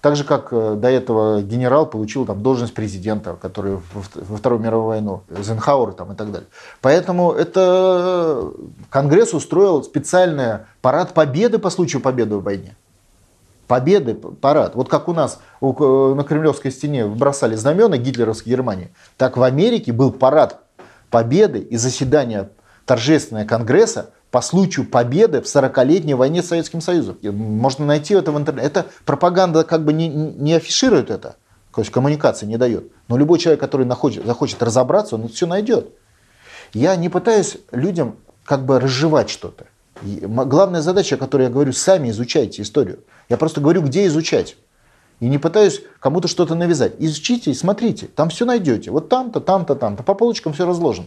так 0.00 0.16
же, 0.16 0.24
как 0.24 0.48
э, 0.52 0.74
до 0.76 0.88
этого 0.88 1.42
генерал 1.42 1.86
получил 1.86 2.26
там, 2.26 2.42
должность 2.42 2.74
президента, 2.74 3.36
который 3.40 3.78
во 3.92 4.36
Вторую 4.36 4.60
мировую 4.60 4.88
войну, 4.88 5.22
Зенхауэр 5.30 5.92
там, 5.92 6.12
и 6.12 6.16
так 6.16 6.30
далее. 6.30 6.48
Поэтому 6.80 7.32
это 7.32 8.52
Конгресс 8.90 9.34
устроил 9.34 9.82
специальный 9.82 10.60
парад 10.82 11.14
победы 11.14 11.58
по 11.58 11.70
случаю 11.70 12.02
победы 12.02 12.36
в 12.36 12.42
войне. 12.42 12.76
Победы, 13.66 14.14
парад. 14.14 14.76
Вот 14.76 14.88
как 14.88 15.08
у 15.08 15.12
нас 15.12 15.40
на 15.60 16.24
Кремлевской 16.24 16.70
стене 16.70 17.06
бросали 17.06 17.56
знамена 17.56 17.96
гитлеровской 17.98 18.52
Германии, 18.52 18.92
так 19.16 19.36
в 19.36 19.42
Америке 19.42 19.92
был 19.92 20.12
парад 20.12 20.60
победы 21.10 21.58
и 21.58 21.76
заседание 21.76 22.50
торжественное 22.84 23.44
Конгресса 23.44 24.10
по 24.30 24.42
случаю 24.42 24.86
победы 24.86 25.40
в 25.40 25.44
40-летней 25.44 26.14
войне 26.14 26.42
с 26.42 26.48
Советским 26.48 26.80
Союзом. 26.80 27.16
Можно 27.22 27.86
найти 27.86 28.14
это 28.14 28.32
в 28.32 28.38
интернете. 28.38 28.66
Это 28.66 28.86
пропаганда 29.04 29.64
как 29.64 29.84
бы 29.84 29.92
не, 29.92 30.08
не 30.08 30.54
афиширует 30.54 31.10
это, 31.10 31.36
то 31.74 31.80
есть 31.80 31.92
коммуникации 31.92 32.46
не 32.46 32.56
дает. 32.56 32.90
Но 33.08 33.16
любой 33.16 33.38
человек, 33.38 33.60
который 33.60 33.86
находит, 33.86 34.26
захочет 34.26 34.62
разобраться, 34.62 35.14
он 35.14 35.24
это 35.24 35.34
все 35.34 35.46
найдет. 35.46 35.90
Я 36.72 36.96
не 36.96 37.08
пытаюсь 37.08 37.58
людям 37.70 38.16
как 38.44 38.64
бы 38.64 38.80
разжевать 38.80 39.30
что-то. 39.30 39.66
Главная 40.02 40.82
задача, 40.82 41.14
о 41.14 41.18
которой 41.18 41.44
я 41.44 41.50
говорю, 41.50 41.72
сами 41.72 42.10
изучайте 42.10 42.62
историю. 42.62 43.00
Я 43.28 43.36
просто 43.36 43.60
говорю, 43.60 43.82
где 43.82 44.06
изучать. 44.06 44.56
И 45.20 45.28
не 45.28 45.38
пытаюсь 45.38 45.82
кому-то 45.98 46.28
что-то 46.28 46.54
навязать. 46.54 46.94
Изучите 46.98 47.50
и 47.50 47.54
смотрите, 47.54 48.06
там 48.06 48.28
все 48.28 48.44
найдете. 48.44 48.90
Вот 48.90 49.08
там-то, 49.08 49.40
там-то, 49.40 49.74
там-то. 49.74 50.02
По 50.02 50.14
полочкам 50.14 50.52
все 50.52 50.66
разложено. 50.66 51.06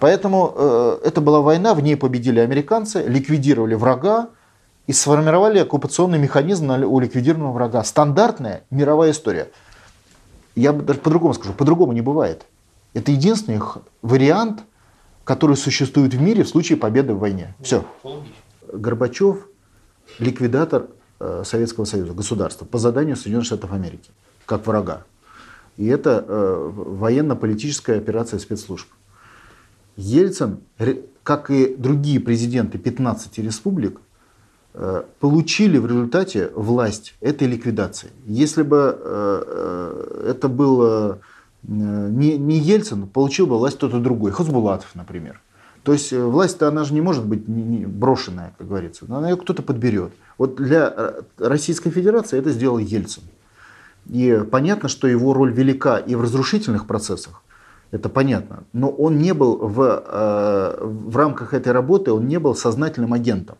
Поэтому 0.00 0.54
э, 0.56 0.98
это 1.04 1.20
была 1.20 1.42
война, 1.42 1.74
в 1.74 1.82
ней 1.82 1.94
победили 1.94 2.40
американцы, 2.40 3.04
ликвидировали 3.06 3.74
врага 3.74 4.30
и 4.86 4.92
сформировали 4.94 5.58
оккупационный 5.58 6.18
механизм 6.18 6.66
на, 6.66 6.86
у 6.86 6.98
ликвидированного 7.00 7.52
врага. 7.52 7.84
Стандартная 7.84 8.62
мировая 8.70 9.10
история. 9.10 9.50
Я 10.56 10.72
даже 10.72 11.00
по-другому 11.00 11.34
скажу, 11.34 11.52
по-другому 11.52 11.92
не 11.92 12.00
бывает. 12.00 12.46
Это 12.94 13.12
единственный 13.12 13.60
вариант, 14.00 14.62
который 15.24 15.56
существует 15.56 16.14
в 16.14 16.20
мире 16.20 16.44
в 16.44 16.48
случае 16.48 16.78
победы 16.78 17.12
в 17.12 17.18
войне. 17.18 17.54
Все. 17.60 17.84
Горбачев 18.72 19.46
ликвидатор 20.18 20.86
э, 21.20 21.42
Советского 21.44 21.84
Союза, 21.84 22.14
государства, 22.14 22.64
по 22.64 22.78
заданию 22.78 23.16
Соединенных 23.16 23.46
Штатов 23.46 23.72
Америки, 23.72 24.10
как 24.46 24.66
врага. 24.66 25.04
И 25.76 25.86
это 25.86 26.24
э, 26.26 26.70
военно-политическая 26.74 27.98
операция 27.98 28.38
спецслужб. 28.38 28.88
Ельцин, 29.96 30.60
как 31.22 31.50
и 31.50 31.74
другие 31.76 32.20
президенты 32.20 32.78
15 32.78 33.38
республик, 33.38 34.00
э, 34.74 35.02
получили 35.20 35.78
в 35.78 35.86
результате 35.86 36.50
власть 36.54 37.14
этой 37.20 37.46
ликвидации. 37.46 38.10
Если 38.26 38.62
бы 38.62 38.96
э, 38.98 39.42
э, 39.46 40.30
это 40.30 40.48
был 40.48 41.18
не, 41.62 42.58
Ельцин, 42.58 43.06
получил 43.06 43.46
бы 43.46 43.58
власть 43.58 43.76
кто-то 43.76 44.00
другой, 44.00 44.32
Хасбулатов, 44.32 44.94
например. 44.94 45.40
То 45.82 45.92
есть 45.92 46.12
власть-то 46.12 46.68
она 46.68 46.84
же 46.84 46.94
не 46.94 47.00
может 47.00 47.24
быть 47.24 47.46
брошенная, 47.46 48.54
как 48.58 48.68
говорится. 48.68 49.06
Она 49.08 49.30
ее 49.30 49.36
кто-то 49.36 49.62
подберет. 49.62 50.12
Вот 50.36 50.56
для 50.56 51.14
Российской 51.38 51.90
Федерации 51.90 52.38
это 52.38 52.50
сделал 52.50 52.78
Ельцин. 52.78 53.22
И 54.08 54.42
понятно, 54.50 54.88
что 54.88 55.06
его 55.06 55.32
роль 55.32 55.52
велика 55.52 55.98
и 55.98 56.14
в 56.14 56.22
разрушительных 56.22 56.86
процессах, 56.86 57.42
это 57.90 58.08
понятно. 58.08 58.64
Но 58.72 58.88
он 58.88 59.18
не 59.18 59.34
был 59.34 59.56
в, 59.56 59.80
э, 59.82 60.84
в 60.84 61.16
рамках 61.16 61.54
этой 61.54 61.72
работы, 61.72 62.12
он 62.12 62.28
не 62.28 62.38
был 62.38 62.54
сознательным 62.54 63.12
агентом. 63.12 63.56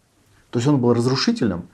То 0.50 0.58
есть 0.58 0.68
он 0.68 0.78
был 0.78 0.94
разрушительным 0.94 1.68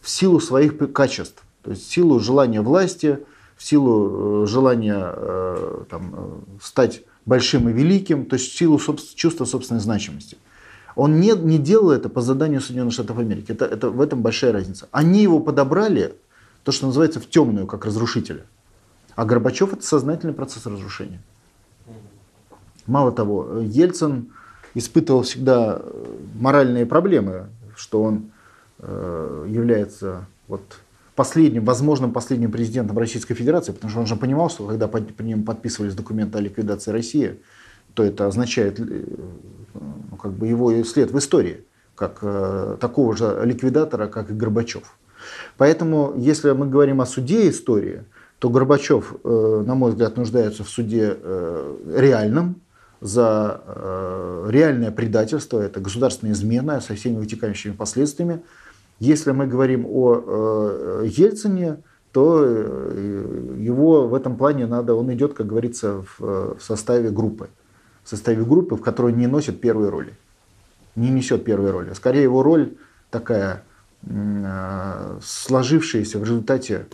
в 0.00 0.08
силу 0.08 0.40
своих 0.40 0.92
качеств. 0.92 1.42
То 1.62 1.70
есть 1.70 1.86
в 1.86 1.90
силу 1.90 2.20
желания 2.20 2.62
власти, 2.62 3.18
в 3.56 3.64
силу 3.64 4.44
э, 4.44 4.46
желания 4.46 5.00
э, 5.00 5.84
там, 5.90 6.44
стать 6.62 7.02
большим 7.26 7.68
и 7.68 7.72
великим, 7.72 8.24
то 8.24 8.34
есть 8.34 8.52
в 8.52 8.56
силу 8.56 8.80
чувства 9.14 9.44
собственной 9.44 9.80
значимости. 9.80 10.38
Он 10.96 11.20
не, 11.20 11.32
не 11.32 11.58
делал 11.58 11.90
это 11.90 12.08
по 12.08 12.22
заданию 12.22 12.60
Соединенных 12.60 12.94
Штатов 12.94 13.18
Америки. 13.18 13.52
Это, 13.52 13.66
это, 13.66 13.90
в 13.90 14.00
этом 14.00 14.22
большая 14.22 14.52
разница. 14.52 14.88
Они 14.90 15.22
его 15.22 15.38
подобрали, 15.40 16.14
то, 16.64 16.72
что 16.72 16.86
называется 16.86 17.20
в 17.20 17.28
темную, 17.28 17.66
как 17.66 17.84
разрушителя. 17.84 18.44
А 19.14 19.24
Горбачев 19.24 19.72
это 19.72 19.82
сознательный 19.82 20.34
процесс 20.34 20.66
разрушения. 20.66 21.22
Мало 22.88 23.12
того, 23.12 23.60
Ельцин 23.60 24.32
испытывал 24.74 25.22
всегда 25.22 25.78
э, 25.78 26.16
моральные 26.40 26.86
проблемы, 26.86 27.48
что 27.76 28.02
он 28.02 28.30
э, 28.78 29.46
является 29.46 30.26
вот 30.48 30.62
последним, 31.14 31.66
возможным 31.66 32.12
последним 32.12 32.50
президентом 32.50 32.96
Российской 32.96 33.34
Федерации, 33.34 33.72
потому 33.72 33.90
что 33.90 34.00
он 34.00 34.06
же 34.06 34.16
понимал, 34.16 34.48
что 34.48 34.66
когда 34.66 34.88
под, 34.88 35.14
при 35.14 35.26
нем 35.26 35.44
подписывались 35.44 35.94
документы 35.94 36.38
о 36.38 36.40
ликвидации 36.40 36.90
России, 36.90 37.38
то 37.92 38.02
это 38.02 38.26
означает 38.26 38.80
э, 38.80 39.04
ну, 39.74 40.16
как 40.16 40.32
бы 40.32 40.46
его 40.46 40.82
след 40.84 41.10
в 41.10 41.18
истории, 41.18 41.64
как 41.94 42.20
э, 42.22 42.78
такого 42.80 43.14
же 43.14 43.42
ликвидатора, 43.44 44.06
как 44.06 44.30
и 44.30 44.32
Горбачев. 44.32 44.96
Поэтому, 45.58 46.14
если 46.16 46.52
мы 46.52 46.66
говорим 46.66 47.02
о 47.02 47.06
суде 47.06 47.50
истории, 47.50 48.04
то 48.38 48.48
Горбачев, 48.48 49.14
э, 49.24 49.62
на 49.66 49.74
мой 49.74 49.90
взгляд, 49.90 50.16
нуждается 50.16 50.64
в 50.64 50.70
суде 50.70 51.18
э, 51.20 51.76
реальном, 51.96 52.62
за 53.00 53.62
э, 53.64 54.48
реальное 54.50 54.90
предательство, 54.90 55.60
это 55.60 55.80
государственная 55.80 56.34
измена 56.34 56.80
со 56.80 56.94
всеми 56.94 57.16
вытекающими 57.16 57.72
последствиями. 57.72 58.42
Если 58.98 59.30
мы 59.30 59.46
говорим 59.46 59.86
о 59.86 61.02
Ельцине, 61.04 61.76
то 62.10 62.44
его 62.44 64.08
в 64.08 64.14
этом 64.14 64.36
плане 64.36 64.66
надо, 64.66 64.94
он 64.94 65.12
идет, 65.12 65.34
как 65.34 65.46
говорится, 65.46 66.04
в 66.18 66.56
составе 66.58 67.10
группы. 67.10 67.48
В 68.02 68.08
составе 68.08 68.42
группы, 68.42 68.74
в 68.74 68.80
которой 68.80 69.12
не 69.12 69.28
носит 69.28 69.60
первой 69.60 69.88
роли. 69.90 70.14
Не 70.96 71.10
несет 71.10 71.44
первой 71.44 71.70
роли. 71.70 71.92
Скорее 71.92 72.24
его 72.24 72.42
роль 72.42 72.76
такая 73.10 73.62
сложившаяся 75.22 76.18
в 76.18 76.24
результате 76.24 76.86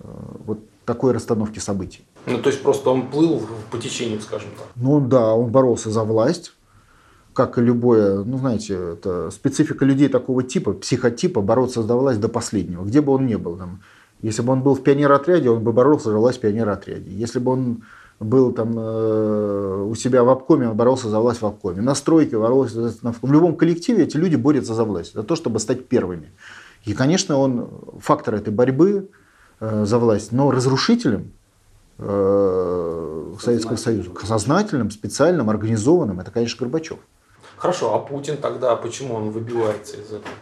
вот 0.00 0.60
такой 0.84 1.12
расстановки 1.12 1.58
событий. 1.58 2.04
Ну, 2.26 2.38
то 2.38 2.50
есть 2.50 2.62
просто 2.62 2.90
он 2.90 3.08
плыл 3.08 3.42
по 3.70 3.78
течению, 3.78 4.20
скажем 4.20 4.50
так. 4.56 4.66
Ну 4.76 5.00
да, 5.00 5.34
он 5.34 5.50
боролся 5.50 5.90
за 5.90 6.04
власть, 6.04 6.52
как 7.32 7.58
и 7.58 7.60
любое, 7.60 8.24
ну 8.24 8.38
знаете, 8.38 8.74
это 8.92 9.30
специфика 9.30 9.84
людей 9.84 10.08
такого 10.08 10.42
типа, 10.42 10.72
психотипа, 10.74 11.40
бороться 11.40 11.82
за 11.82 11.94
власть 11.94 12.20
до 12.20 12.28
последнего, 12.28 12.84
где 12.84 13.00
бы 13.00 13.12
он 13.12 13.26
ни 13.26 13.36
был. 13.36 13.56
Там, 13.56 13.82
если 14.22 14.42
бы 14.42 14.52
он 14.52 14.62
был 14.62 14.74
в 14.74 14.82
пионер-отряде, 14.82 15.50
он 15.50 15.62
бы 15.62 15.72
боролся 15.72 16.10
за 16.10 16.18
власть 16.18 16.38
в 16.38 16.40
пионер-отряде. 16.42 17.10
Если 17.10 17.38
бы 17.38 17.52
он 17.52 17.82
был 18.20 18.52
там 18.52 18.74
э, 18.76 19.86
у 19.88 19.94
себя 19.94 20.22
в 20.22 20.28
обкоме, 20.28 20.68
он 20.68 20.76
боролся 20.76 21.08
за 21.08 21.18
власть 21.20 21.40
в 21.40 21.46
обкоме. 21.46 21.80
На 21.80 21.94
стройке 21.94 22.38
боролся. 22.38 22.92
В 23.02 23.32
любом 23.32 23.56
коллективе 23.56 24.04
эти 24.04 24.18
люди 24.18 24.36
борются 24.36 24.74
за 24.74 24.84
власть, 24.84 25.14
за 25.14 25.22
то, 25.22 25.36
чтобы 25.36 25.58
стать 25.58 25.88
первыми. 25.88 26.30
И, 26.84 26.92
конечно, 26.92 27.38
он 27.38 27.68
фактор 27.98 28.34
этой 28.34 28.52
борьбы 28.52 29.08
э, 29.60 29.84
за 29.86 29.98
власть, 29.98 30.32
но 30.32 30.50
разрушителем 30.50 31.32
э, 32.00 33.34
Советского 33.40 33.76
Союза, 33.76 34.10
сознательным, 34.24 34.90
специальным, 34.90 35.50
организованным, 35.50 36.20
это, 36.20 36.30
конечно, 36.30 36.58
Горбачев. 36.58 36.98
Хорошо, 37.56 37.94
а 37.94 37.98
Путин 37.98 38.38
тогда, 38.38 38.74
почему 38.76 39.14
он 39.14 39.30
выбивается 39.30 39.96
из 39.96 40.06
этого? 40.06 40.34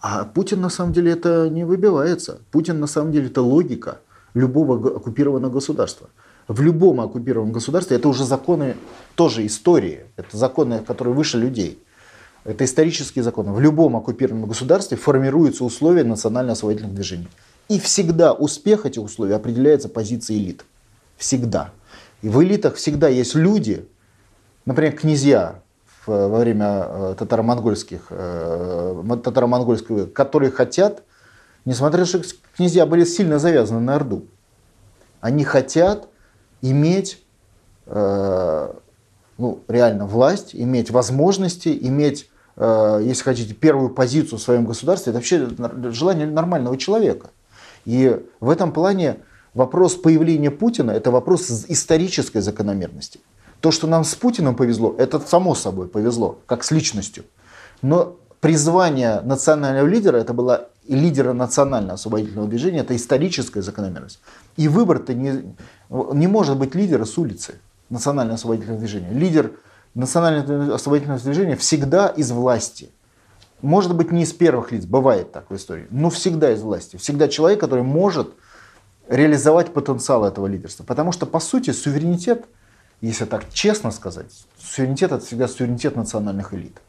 А 0.00 0.24
Путин 0.24 0.60
на 0.60 0.70
самом 0.70 0.92
деле 0.92 1.12
это 1.12 1.48
не 1.50 1.64
выбивается. 1.64 2.40
Путин 2.50 2.80
на 2.80 2.86
самом 2.86 3.12
деле 3.12 3.26
это 3.26 3.42
логика 3.42 3.98
любого 4.34 4.96
оккупированного 4.96 5.52
государства. 5.52 6.08
В 6.46 6.62
любом 6.62 7.00
оккупированном 7.00 7.52
государстве 7.52 7.96
это 7.96 8.08
уже 8.08 8.24
законы 8.24 8.76
тоже 9.14 9.44
истории. 9.44 10.06
Это 10.16 10.36
законы, 10.36 10.80
которые 10.86 11.14
выше 11.14 11.36
людей. 11.36 11.82
Это 12.44 12.64
исторические 12.64 13.22
законы. 13.22 13.52
В 13.52 13.60
любом 13.60 13.96
оккупированном 13.96 14.48
государстве 14.48 14.96
формируются 14.96 15.64
условия 15.64 16.04
национально-освободительных 16.04 16.94
движений. 16.94 17.28
И 17.68 17.78
всегда 17.78 18.32
успех 18.32 18.86
этих 18.86 19.02
условий 19.02 19.34
определяется 19.34 19.90
позицией 19.90 20.42
элит. 20.42 20.64
Всегда. 21.18 21.72
И 22.22 22.28
в 22.28 22.42
элитах 22.42 22.76
всегда 22.76 23.08
есть 23.08 23.34
люди, 23.34 23.86
например, 24.64 24.92
князья 24.92 25.60
во 26.06 26.38
время 26.38 26.86
э, 26.88 27.14
татаро-монгольских, 27.18 28.06
э, 28.10 29.02
татаро-монгольского, 29.22 30.06
которые 30.06 30.50
хотят, 30.50 31.02
несмотря 31.64 32.00
на 32.00 32.06
то, 32.06 32.22
что 32.22 32.36
князья 32.56 32.86
были 32.86 33.04
сильно 33.04 33.38
завязаны 33.38 33.80
на 33.80 33.96
Орду, 33.96 34.26
они 35.20 35.44
хотят 35.44 36.08
иметь 36.62 37.22
э, 37.86 38.72
ну, 39.36 39.60
реально 39.68 40.06
власть, 40.06 40.54
иметь 40.54 40.90
возможности, 40.90 41.76
иметь, 41.82 42.28
если 42.56 43.22
хотите, 43.22 43.54
первую 43.54 43.90
позицию 43.90 44.40
в 44.40 44.42
своем 44.42 44.64
государстве. 44.64 45.10
Это 45.10 45.18
вообще 45.18 45.48
желание 45.92 46.26
нормального 46.26 46.76
человека. 46.76 47.30
И 47.84 48.20
в 48.40 48.50
этом 48.50 48.72
плане 48.72 49.18
вопрос 49.54 49.94
появления 49.94 50.50
Путина– 50.50 50.90
это 50.92 51.10
вопрос 51.10 51.64
исторической 51.68 52.40
закономерности. 52.40 53.20
То, 53.60 53.70
что 53.70 53.86
нам 53.86 54.04
с 54.04 54.14
Путиным 54.14 54.54
повезло, 54.54 54.94
это 54.98 55.18
само 55.20 55.54
собой 55.54 55.88
повезло, 55.88 56.38
как 56.46 56.62
с 56.64 56.70
личностью. 56.70 57.24
Но 57.82 58.16
призвание 58.40 59.20
национального 59.20 59.86
лидера, 59.86 60.16
это 60.18 60.32
была 60.32 60.68
лидера 60.86 61.32
национального 61.32 61.94
освободительного 61.94 62.48
движения, 62.48 62.80
это 62.80 62.94
историческая 62.94 63.62
закономерность. 63.62 64.20
И 64.56 64.68
выбор-то 64.68 65.12
не, 65.14 65.54
не 65.90 66.26
может 66.26 66.56
быть 66.56 66.74
лидера 66.74 67.04
с 67.04 67.18
улицы 67.18 67.54
национального 67.90 68.36
освободительного 68.36 68.78
движения. 68.78 69.10
Лидер 69.10 69.52
национального 69.94 70.74
освободительного 70.74 71.20
движения 71.20 71.56
всегда 71.56 72.08
из 72.08 72.30
власти. 72.30 72.90
Может 73.60 73.94
быть, 73.96 74.12
не 74.12 74.22
из 74.22 74.32
первых 74.32 74.70
лиц, 74.70 74.84
бывает 74.84 75.32
так 75.32 75.50
в 75.50 75.56
истории, 75.56 75.88
но 75.90 76.10
всегда 76.10 76.52
из 76.52 76.62
власти. 76.62 76.96
Всегда 76.96 77.26
человек, 77.26 77.58
который 77.58 77.82
может 77.82 78.34
реализовать 79.08 79.72
потенциал 79.72 80.24
этого 80.24 80.46
лидерства. 80.46 80.84
Потому 80.84 81.12
что, 81.12 81.26
по 81.26 81.40
сути, 81.40 81.70
суверенитет, 81.70 82.46
если 83.00 83.24
так 83.24 83.50
честно 83.52 83.90
сказать, 83.90 84.26
суверенитет 84.58 85.12
это 85.12 85.24
всегда 85.24 85.48
суверенитет 85.48 85.96
национальных 85.96 86.54
элит. 86.54 86.80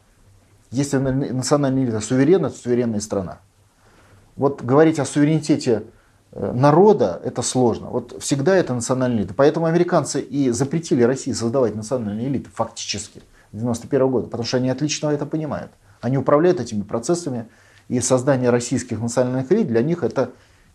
Если 0.70 0.98
национальная 0.98 1.84
элита 1.84 2.00
суверенна, 2.00 2.50
то 2.50 2.56
суверенная 2.56 3.00
страна. 3.00 3.38
Вот 4.36 4.62
говорить 4.62 4.98
о 4.98 5.04
суверенитете 5.04 5.84
э, 6.32 6.52
народа 6.52 7.20
это 7.24 7.42
сложно. 7.42 7.88
Вот 7.88 8.22
всегда 8.22 8.54
это 8.54 8.74
национальная 8.74 9.20
элита. 9.22 9.34
Поэтому 9.34 9.66
американцы 9.66 10.20
и 10.20 10.50
запретили 10.50 11.02
России 11.02 11.32
создавать 11.32 11.74
национальные 11.74 12.28
элиты 12.28 12.50
фактически 12.54 13.22
91 13.52 14.08
года, 14.08 14.26
потому 14.28 14.46
что 14.46 14.58
они 14.58 14.70
отлично 14.70 15.08
это 15.08 15.26
понимают. 15.26 15.72
Они 16.00 16.16
управляют 16.16 16.60
этими 16.60 16.82
процессами, 16.82 17.48
и 17.90 18.00
создание 18.00 18.50
российских 18.50 19.00
национальных 19.00 19.50
элит 19.50 19.66
для 19.66 19.82
них 19.82 20.04
это 20.04 20.30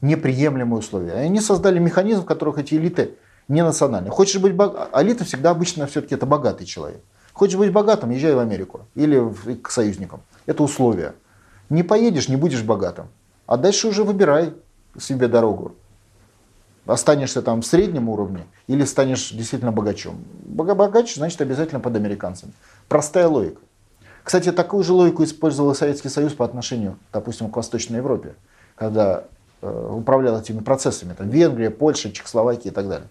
неприемлемые 0.05 0.79
условия. 0.79 1.13
Они 1.13 1.39
создали 1.39 1.79
механизм, 1.79 2.21
в 2.21 2.25
которых 2.25 2.57
эти 2.57 2.75
элиты 2.75 3.15
не 3.47 3.63
национальные. 3.63 4.11
Хочешь 4.11 4.41
быть 4.41 4.53
богатым, 4.55 5.01
элита 5.01 5.23
всегда 5.23 5.51
обычно 5.51 5.87
все-таки 5.87 6.15
это 6.15 6.25
богатый 6.25 6.65
человек. 6.65 7.01
Хочешь 7.33 7.57
быть 7.57 7.71
богатым, 7.71 8.11
езжай 8.11 8.33
в 8.33 8.39
Америку 8.39 8.81
или 8.95 9.21
к 9.61 9.69
союзникам. 9.69 10.21
Это 10.45 10.63
условия. 10.63 11.15
Не 11.69 11.83
поедешь, 11.83 12.29
не 12.29 12.37
будешь 12.37 12.63
богатым. 12.63 13.07
А 13.45 13.57
дальше 13.57 13.87
уже 13.87 14.03
выбирай 14.03 14.53
себе 14.99 15.27
дорогу. 15.27 15.75
Останешься 16.85 17.41
там 17.41 17.61
в 17.61 17.65
среднем 17.65 18.09
уровне 18.09 18.45
или 18.67 18.85
станешь 18.85 19.31
действительно 19.31 19.71
богачом. 19.71 20.23
Богаче 20.45 21.15
значит 21.15 21.41
обязательно 21.41 21.79
под 21.79 21.95
американцами. 21.95 22.53
Простая 22.87 23.27
логика. 23.27 23.59
Кстати, 24.23 24.51
такую 24.51 24.83
же 24.83 24.93
логику 24.93 25.23
использовал 25.23 25.75
Советский 25.75 26.09
Союз 26.09 26.33
по 26.33 26.45
отношению, 26.45 26.97
допустим, 27.13 27.49
к 27.49 27.55
Восточной 27.57 27.97
Европе, 27.97 28.35
когда 28.75 29.25
управлял 29.65 30.39
этими 30.39 30.60
процессами. 30.60 31.13
Там 31.13 31.30
Венгрия, 31.30 31.69
Польша, 31.69 32.12
Чехословакия 32.12 32.71
и 32.71 32.75
так 32.75 32.88
далее. 32.88 33.08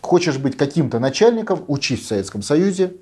Хочешь 0.00 0.38
быть 0.38 0.56
каким-то 0.56 0.98
начальником, 0.98 1.64
учись 1.68 2.04
в 2.04 2.06
Советском 2.06 2.42
Союзе, 2.42 2.94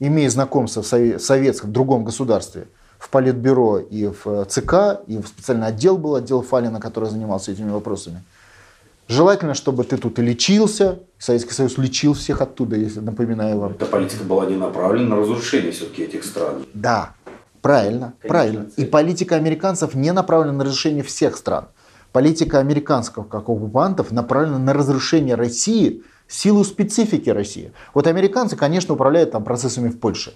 имей 0.00 0.28
знакомство 0.28 0.82
в 0.82 0.86
советском, 0.86 1.70
в 1.70 1.72
другом 1.72 2.04
государстве, 2.04 2.66
в 2.98 3.08
Политбюро 3.10 3.78
и 3.78 4.06
в 4.06 4.26
э, 4.26 4.44
ЦК, 4.48 5.02
и 5.06 5.18
в 5.18 5.26
специальный 5.26 5.68
отдел 5.68 5.96
был, 5.96 6.16
отдел 6.16 6.42
Фалина, 6.42 6.80
который 6.80 7.08
занимался 7.08 7.52
этими 7.52 7.70
вопросами. 7.70 8.22
Желательно, 9.10 9.54
чтобы 9.54 9.82
ты 9.84 9.96
тут 9.96 10.18
и 10.20 10.22
лечился. 10.22 11.00
Советский 11.18 11.52
Союз 11.52 11.78
лечил 11.78 12.14
всех 12.14 12.40
оттуда, 12.40 12.76
если 12.76 13.00
напоминаю 13.00 13.58
вам. 13.58 13.72
Эта 13.72 13.86
политика 13.86 14.22
была 14.22 14.46
не 14.46 14.56
направлена 14.56 15.16
на 15.16 15.22
разрушение 15.22 15.72
все-таки 15.72 16.02
этих 16.02 16.24
стран. 16.24 16.64
Да, 16.74 17.14
правильно, 17.60 18.14
Конечно, 18.20 18.28
правильно. 18.28 18.70
Цель. 18.70 18.84
И 18.84 18.88
политика 18.88 19.34
американцев 19.34 19.94
не 19.94 20.12
направлена 20.12 20.58
на 20.58 20.64
разрушение 20.64 21.02
всех 21.02 21.36
стран. 21.36 21.66
Политика 22.12 22.58
американских 22.58 23.28
как 23.28 23.48
оккупантов 23.48 24.10
направлена 24.10 24.58
на 24.58 24.72
разрушение 24.72 25.36
России 25.36 26.02
в 26.26 26.34
силу 26.34 26.64
специфики 26.64 27.30
России. 27.30 27.72
Вот 27.94 28.06
американцы, 28.06 28.56
конечно, 28.56 28.94
управляют 28.94 29.32
там 29.32 29.44
процессами 29.44 29.88
в 29.88 29.98
Польше. 29.98 30.34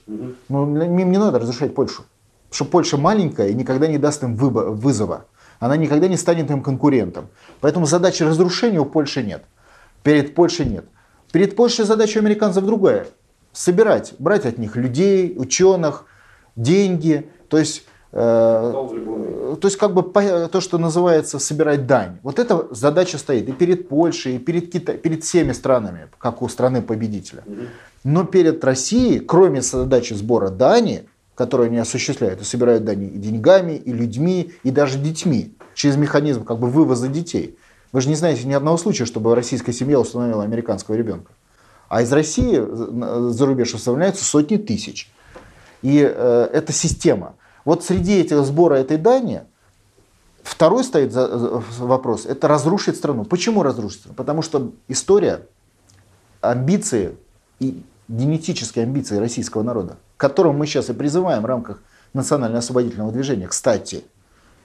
Но 0.49 0.85
им 0.85 1.11
не 1.11 1.19
надо 1.19 1.39
разрушать 1.41 1.75
Польшу. 1.75 2.05
Потому 2.49 2.55
что 2.55 2.65
Польша 2.65 2.97
маленькая 2.97 3.49
и 3.49 3.55
никогда 3.55 3.87
не 3.89 3.99
даст 3.99 4.23
им 4.23 4.37
вызова. 4.37 5.27
Она 5.59 5.77
никогда 5.77 6.09
не 6.09 6.17
станет 6.17 6.51
им 6.51 6.63
конкурентом. 6.63 7.29
Поэтому 7.61 7.87
задачи 7.87 8.23
разрушения 8.23 8.81
у 8.81 8.85
Польши 8.85 9.23
нет. 9.23 9.45
Перед 10.03 10.35
Польшей 10.35 10.67
нет. 10.67 10.85
Перед 11.33 11.57
Польшей 11.57 11.85
задача 11.85 12.21
американцев 12.21 12.65
другая. 12.65 13.07
Собирать, 13.53 14.15
брать 14.19 14.47
от 14.47 14.59
них 14.59 14.77
людей, 14.77 15.35
ученых, 15.37 16.05
деньги. 16.55 17.29
То 17.49 17.59
есть 17.59 17.85
то 18.15 19.59
есть 19.65 19.77
как 19.77 19.93
бы 19.93 20.03
то, 20.05 20.61
что 20.61 20.79
называется 20.79 21.41
собирать 21.41 21.87
дань. 21.87 22.19
Вот 22.23 22.39
эта 22.39 22.69
задача 22.71 23.19
стоит 23.19 23.49
и 23.49 23.53
перед 23.53 23.89
Польшей, 23.89 24.37
и 24.37 24.39
перед, 24.39 24.71
Китай, 24.71 24.97
перед 24.97 25.25
всеми 25.25 25.51
странами, 25.51 26.09
как 26.19 26.41
у 26.41 26.49
страны 26.49 26.81
победителя. 26.81 27.43
Но 28.05 28.25
перед 28.25 28.63
Россией, 28.65 29.19
кроме 29.19 29.63
задачи 29.63 30.15
сбора 30.15 30.51
дани, 30.51 31.09
которую 31.35 31.67
они 31.67 31.79
осуществляют, 31.79 32.41
и 32.41 32.45
собирают 32.45 32.85
дани 32.85 33.09
и 33.09 33.19
деньгами, 33.19 33.73
и 33.73 33.93
людьми, 33.93 34.53
и 34.63 34.71
даже 34.71 34.99
детьми, 34.99 35.53
через 35.75 35.97
механизм 35.97 36.45
как 36.45 36.61
бы 36.61 36.69
вывоза 36.69 37.09
детей. 37.09 37.59
Вы 37.91 38.01
же 38.01 38.09
не 38.09 38.15
знаете 38.15 38.47
ни 38.47 38.53
одного 38.53 38.77
случая, 38.77 39.07
чтобы 39.07 39.35
российская 39.35 39.73
семья 39.73 39.99
установила 39.99 40.45
американского 40.45 40.95
ребенка. 40.95 41.33
А 41.89 42.03
из 42.03 42.13
России 42.13 42.63
за 43.31 43.47
рубеж 43.47 43.75
установляются 43.75 44.25
сотни 44.25 44.57
тысяч. 44.57 45.11
И 45.83 46.01
э, 46.01 46.49
это 46.53 46.73
система. 46.73 47.35
Вот 47.65 47.85
среди 47.85 48.21
этих 48.21 48.45
сбора 48.45 48.75
этой 48.75 48.97
дани 48.97 49.43
второй 50.43 50.85
стоит 50.85 51.13
вопрос, 51.15 52.27
это 52.27 52.49
разрушить 52.49 52.97
страну. 52.97 53.25
Почему 53.25 53.63
разрушить 53.63 54.01
страну? 54.01 54.15
Потому 54.17 54.43
что 54.43 54.73
история, 54.89 55.47
амбиции 56.41 57.17
и 57.59 57.83
генетические 58.09 58.85
амбиции 58.85 59.17
российского 59.17 59.63
народа, 59.63 59.97
к 60.17 60.21
которым 60.21 60.59
мы 60.59 60.67
сейчас 60.67 60.91
и 60.91 60.93
призываем 60.93 61.43
в 61.43 61.47
рамках 61.47 61.83
национально-освободительного 62.13 63.13
движения, 63.13 63.49
кстати, 63.49 64.05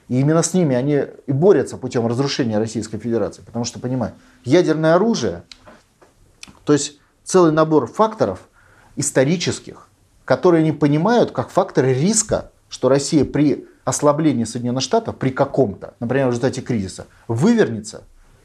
и 0.08 0.20
именно 0.20 0.42
с 0.42 0.54
ними 0.54 0.74
они 0.74 1.04
и 1.26 1.32
борются 1.32 1.76
путем 1.76 2.06
разрушения 2.06 2.58
Российской 2.58 2.98
Федерации. 2.98 3.42
Потому 3.42 3.64
что, 3.64 3.78
понимаю, 3.78 4.12
ядерное 4.44 4.96
оружие, 4.96 5.44
то 6.64 6.72
есть 6.72 6.98
целый 7.22 7.52
набор 7.52 7.86
факторов 7.86 8.40
исторических, 8.96 9.88
которые 10.24 10.64
не 10.64 10.72
понимают 10.72 11.30
как 11.30 11.48
факторы 11.48 11.94
риска, 11.94 12.50
что 12.70 12.88
Россия 12.88 13.26
при 13.26 13.66
ослаблении 13.84 14.44
Соединенных 14.44 14.82
Штатов, 14.82 15.16
при 15.16 15.30
каком-то, 15.30 15.94
например, 16.00 16.28
в 16.28 16.30
результате 16.30 16.62
кризиса, 16.62 17.06
вывернется 17.28 18.04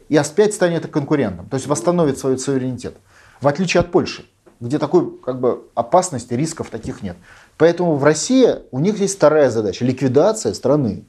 и 0.10 0.18
опять 0.18 0.54
станет 0.54 0.88
конкурентом, 0.88 1.48
то 1.48 1.56
есть 1.56 1.68
восстановит 1.68 2.18
свой 2.18 2.38
суверенитет. 2.38 2.96
В 3.40 3.48
отличие 3.48 3.82
от 3.82 3.92
Польши, 3.92 4.26
где 4.60 4.80
такой 4.80 5.18
как 5.24 5.40
бы, 5.40 5.64
опасности, 5.76 6.34
рисков 6.34 6.70
таких 6.70 7.02
нет. 7.04 7.16
Поэтому 7.58 7.96
в 7.96 8.04
России 8.04 8.56
у 8.72 8.80
них 8.80 9.00
есть 9.00 9.16
вторая 9.16 9.50
задача– 9.50 9.86
ликвидация 9.86 10.54
страны. 10.54 11.06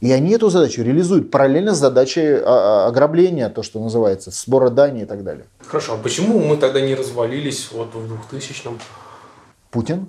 И 0.00 0.12
они 0.12 0.32
эту 0.32 0.48
задачу 0.48 0.82
реализуют 0.82 1.30
параллельно 1.30 1.74
с 1.74 1.78
задачей 1.78 2.26
а, 2.26 2.44
а, 2.44 2.86
ограбления, 2.88 3.50
то, 3.50 3.62
что 3.62 3.80
называется, 3.80 4.30
сбора 4.30 4.70
дани 4.70 5.02
и 5.02 5.04
так 5.04 5.24
далее. 5.24 5.44
Хорошо, 5.66 5.94
а 5.94 5.96
почему 5.98 6.38
мы 6.38 6.56
тогда 6.56 6.80
не 6.80 6.94
развалились 6.94 7.70
вот 7.70 7.94
в 7.94 8.34
2000-м? 8.34 8.78
Путин, 9.70 10.06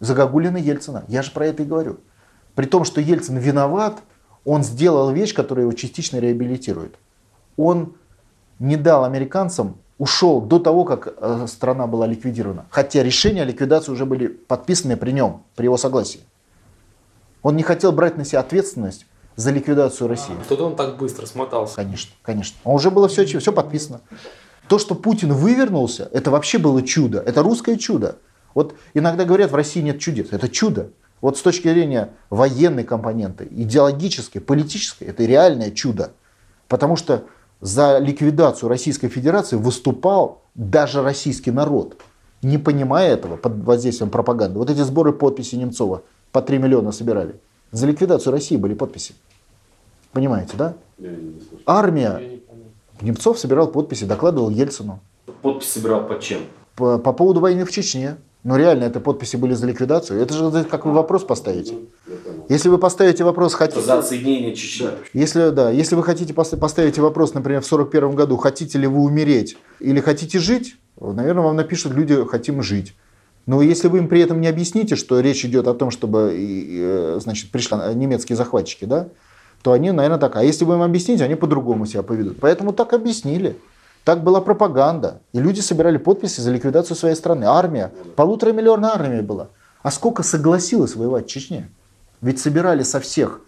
загогулина 0.00 0.56
Ельцина. 0.56 1.04
Я 1.08 1.22
же 1.22 1.30
про 1.30 1.46
это 1.46 1.62
и 1.62 1.66
говорю. 1.66 1.98
При 2.54 2.66
том, 2.66 2.84
что 2.84 3.00
Ельцин 3.00 3.36
виноват, 3.38 3.98
он 4.44 4.62
сделал 4.62 5.10
вещь, 5.10 5.34
которая 5.34 5.64
его 5.64 5.72
частично 5.72 6.18
реабилитирует. 6.18 6.94
Он 7.56 7.94
не 8.58 8.76
дал 8.76 9.04
американцам, 9.04 9.76
ушел 9.98 10.40
до 10.40 10.58
того, 10.58 10.84
как 10.84 11.14
э, 11.16 11.46
страна 11.48 11.86
была 11.86 12.06
ликвидирована. 12.06 12.66
Хотя 12.70 13.02
решения 13.02 13.42
о 13.42 13.44
ликвидации 13.44 13.92
уже 13.92 14.06
были 14.06 14.28
подписаны 14.28 14.96
при 14.96 15.10
нем, 15.12 15.42
при 15.54 15.64
его 15.64 15.76
согласии. 15.76 16.20
Он 17.42 17.56
не 17.56 17.62
хотел 17.62 17.92
брать 17.92 18.16
на 18.16 18.24
себя 18.24 18.40
ответственность 18.40 19.06
за 19.36 19.50
ликвидацию 19.50 20.08
России. 20.08 20.34
А, 20.38 20.48
тогда 20.48 20.64
он 20.64 20.76
так 20.76 20.96
быстро 20.96 21.26
смотался. 21.26 21.76
Конечно, 21.76 22.12
конечно. 22.22 22.56
А 22.64 22.72
уже 22.72 22.90
было 22.90 23.08
все, 23.08 23.24
все 23.24 23.52
подписано. 23.52 24.00
То, 24.68 24.78
что 24.78 24.94
Путин 24.94 25.32
вывернулся, 25.32 26.08
это 26.12 26.30
вообще 26.30 26.58
было 26.58 26.82
чудо. 26.82 27.20
Это 27.20 27.42
русское 27.42 27.76
чудо. 27.76 28.16
Вот 28.56 28.74
иногда 28.94 29.24
говорят, 29.24 29.52
в 29.52 29.54
России 29.54 29.80
нет 29.80 30.00
чудес. 30.00 30.28
Это 30.32 30.48
чудо. 30.48 30.90
Вот 31.20 31.38
с 31.38 31.42
точки 31.42 31.68
зрения 31.68 32.10
военной 32.30 32.82
компоненты, 32.82 33.46
идеологической, 33.48 34.40
политической, 34.40 35.04
это 35.04 35.24
реальное 35.24 35.70
чудо. 35.70 36.10
Потому 36.66 36.96
что 36.96 37.22
за 37.60 37.98
ликвидацию 37.98 38.68
Российской 38.68 39.08
Федерации 39.08 39.54
выступал 39.54 40.42
даже 40.56 41.02
российский 41.02 41.52
народ. 41.52 42.00
Не 42.42 42.58
понимая 42.58 43.12
этого, 43.12 43.36
под 43.36 43.62
воздействием 43.62 44.10
пропаганды. 44.10 44.58
Вот 44.58 44.70
эти 44.70 44.80
сборы 44.80 45.12
подписей 45.12 45.58
Немцова– 45.58 46.02
по 46.36 46.42
3 46.42 46.58
миллиона 46.58 46.92
собирали. 46.92 47.40
За 47.72 47.86
ликвидацию 47.86 48.30
России 48.30 48.56
были 48.56 48.74
подписи. 48.74 49.14
Понимаете, 50.12 50.54
да? 50.58 50.74
Армия. 51.64 52.40
Немцов 53.00 53.38
собирал 53.38 53.68
подписи, 53.68 54.04
докладывал 54.04 54.50
Ельцину. 54.50 55.00
Подпись 55.40 55.72
собирал 55.72 56.06
под 56.06 56.20
чем? 56.20 56.42
По, 56.74 56.98
по 56.98 57.14
поводу 57.14 57.40
войны 57.40 57.64
в 57.64 57.70
Чечне. 57.70 58.18
Но 58.46 58.56
реально 58.56 58.84
это 58.84 59.00
подписи 59.00 59.34
были 59.34 59.54
за 59.54 59.66
ликвидацию. 59.66 60.22
Это 60.22 60.32
же 60.32 60.64
как 60.70 60.86
вы 60.86 60.92
вопрос 60.92 61.24
поставите. 61.24 61.74
Если 62.48 62.68
вы 62.68 62.78
поставите 62.78 63.24
вопрос, 63.24 63.54
хотите... 63.54 63.80
За 63.80 63.98
отсоединение 63.98 64.54
Чечни. 64.54 64.88
Если, 65.14 65.50
да, 65.50 65.72
если 65.72 65.96
вы 65.96 66.04
хотите 66.04 66.32
поставить 66.32 66.96
вопрос, 67.00 67.34
например, 67.34 67.62
в 67.62 67.66
41 67.66 68.14
году, 68.14 68.36
хотите 68.36 68.78
ли 68.78 68.86
вы 68.86 69.00
умереть 69.00 69.56
или 69.80 69.98
хотите 69.98 70.38
жить, 70.38 70.76
наверное, 71.00 71.42
вам 71.42 71.56
напишут 71.56 71.94
люди 71.94 72.24
«хотим 72.24 72.62
жить». 72.62 72.94
Но 73.46 73.62
если 73.62 73.88
вы 73.88 73.98
им 73.98 74.06
при 74.06 74.20
этом 74.20 74.40
не 74.40 74.46
объясните, 74.46 74.94
что 74.94 75.18
речь 75.18 75.44
идет 75.44 75.66
о 75.66 75.74
том, 75.74 75.90
чтобы 75.90 76.32
э, 76.32 77.18
значит, 77.20 77.50
пришли 77.50 77.76
немецкие 77.96 78.36
захватчики, 78.36 78.84
да, 78.84 79.08
то 79.62 79.72
они, 79.72 79.90
наверное, 79.90 80.20
так. 80.20 80.36
А 80.36 80.44
если 80.44 80.64
вы 80.64 80.74
им 80.74 80.82
объясните, 80.82 81.24
они 81.24 81.34
по-другому 81.34 81.84
себя 81.84 82.04
поведут. 82.04 82.38
Поэтому 82.38 82.72
так 82.72 82.92
объяснили. 82.92 83.56
Так 84.06 84.22
была 84.22 84.40
пропаганда. 84.40 85.20
И 85.32 85.40
люди 85.40 85.58
собирали 85.58 85.96
подписи 85.96 86.40
за 86.40 86.52
ликвидацию 86.52 86.96
своей 86.96 87.16
страны. 87.16 87.42
Армия, 87.46 87.92
полутора 88.14 88.52
миллиона 88.52 88.94
армия 88.94 89.20
была. 89.20 89.48
А 89.82 89.90
сколько 89.90 90.22
согласилось 90.22 90.94
воевать 90.94 91.26
в 91.26 91.28
Чечне? 91.28 91.72
Ведь 92.20 92.38
собирали 92.38 92.84
со 92.84 93.00
всех. 93.00 93.40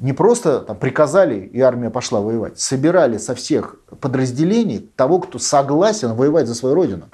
Не 0.00 0.12
просто 0.12 0.58
там, 0.58 0.76
приказали, 0.76 1.36
и 1.36 1.60
армия 1.60 1.90
пошла 1.90 2.20
воевать. 2.20 2.58
Собирали 2.58 3.16
со 3.16 3.36
всех 3.36 3.76
подразделений 4.00 4.90
того, 4.96 5.20
кто 5.20 5.38
согласен 5.38 6.14
воевать 6.14 6.48
за 6.48 6.56
свою 6.56 6.74
родину. 6.74 7.04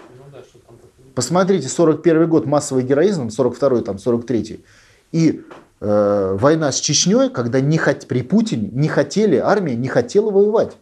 Посмотрите, 1.14 1.68
41 1.68 2.26
год 2.26 2.46
массовый 2.46 2.84
героизм, 2.84 3.26
42-й, 3.26 3.82
там, 3.82 3.96
43-й. 3.96 4.64
И 5.12 5.44
э, 5.82 6.36
война 6.40 6.72
с 6.72 6.80
Чечней, 6.80 7.28
когда 7.28 7.60
не 7.60 7.76
хот... 7.76 8.06
при 8.08 8.22
Путине 8.22 8.70
не 8.72 8.88
хотели, 8.88 9.36
армия 9.36 9.76
не 9.76 9.88
хотела 9.88 10.30
воевать. 10.30 10.78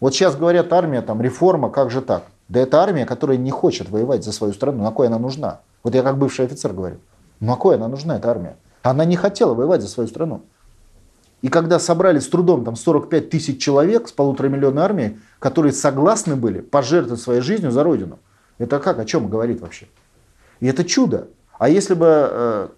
Вот 0.00 0.14
сейчас 0.14 0.36
говорят, 0.36 0.72
армия, 0.72 1.02
там, 1.02 1.22
реформа, 1.22 1.70
как 1.70 1.90
же 1.90 2.02
так? 2.02 2.24
Да 2.48 2.60
это 2.60 2.82
армия, 2.82 3.06
которая 3.06 3.36
не 3.36 3.50
хочет 3.50 3.88
воевать 3.88 4.24
за 4.24 4.32
свою 4.32 4.52
страну. 4.52 4.82
На 4.82 4.90
кой 4.90 5.08
она 5.08 5.18
нужна? 5.18 5.60
Вот 5.82 5.94
я 5.94 6.02
как 6.02 6.18
бывший 6.18 6.44
офицер 6.44 6.72
говорю. 6.72 6.98
На 7.40 7.56
кой 7.56 7.76
она 7.76 7.88
нужна, 7.88 8.16
эта 8.16 8.30
армия? 8.30 8.56
Она 8.82 9.04
не 9.04 9.16
хотела 9.16 9.54
воевать 9.54 9.82
за 9.82 9.88
свою 9.88 10.08
страну. 10.08 10.42
И 11.42 11.48
когда 11.48 11.78
собрали 11.78 12.18
с 12.18 12.28
трудом 12.28 12.64
там 12.64 12.76
45 12.76 13.30
тысяч 13.30 13.60
человек 13.60 14.08
с 14.08 14.12
полутора 14.12 14.48
миллионной 14.48 14.82
армией, 14.82 15.18
которые 15.38 15.72
согласны 15.72 16.36
были 16.36 16.60
пожертвовать 16.60 17.20
своей 17.20 17.40
жизнью 17.40 17.70
за 17.70 17.82
Родину, 17.82 18.18
это 18.58 18.78
как, 18.78 18.98
о 18.98 19.04
чем 19.04 19.28
говорит 19.28 19.60
вообще? 19.60 19.86
И 20.60 20.66
это 20.66 20.84
чудо. 20.84 21.28
А 21.58 21.68
если 21.68 21.94
бы 21.94 22.06
э, 22.08 22.68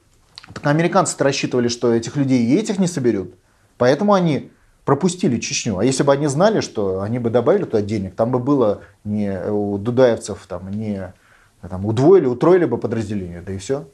так 0.55 0.67
американцы-то 0.67 1.25
рассчитывали, 1.25 1.69
что 1.69 1.93
этих 1.93 2.17
людей 2.17 2.45
и 2.45 2.57
этих 2.57 2.79
не 2.79 2.87
соберут, 2.87 3.35
поэтому 3.77 4.13
они 4.13 4.51
пропустили 4.89 5.39
Чечню. 5.39 5.77
А 5.77 5.85
если 5.85 6.03
бы 6.03 6.15
они 6.15 6.29
знали, 6.29 6.61
что 6.61 7.03
они 7.03 7.19
бы 7.19 7.29
добавили 7.29 7.65
туда 7.65 7.83
денег, 7.83 8.15
там 8.15 8.31
бы 8.31 8.39
было 8.39 8.81
не 9.05 9.39
у 9.51 9.77
дудаевцев 9.77 10.47
там, 10.49 10.71
не 10.71 11.13
там, 11.61 11.85
удвоили, 11.85 12.25
утроили 12.25 12.65
бы 12.65 12.79
подразделение, 12.79 13.43
да 13.43 13.53
и 13.53 13.59
все. 13.59 13.87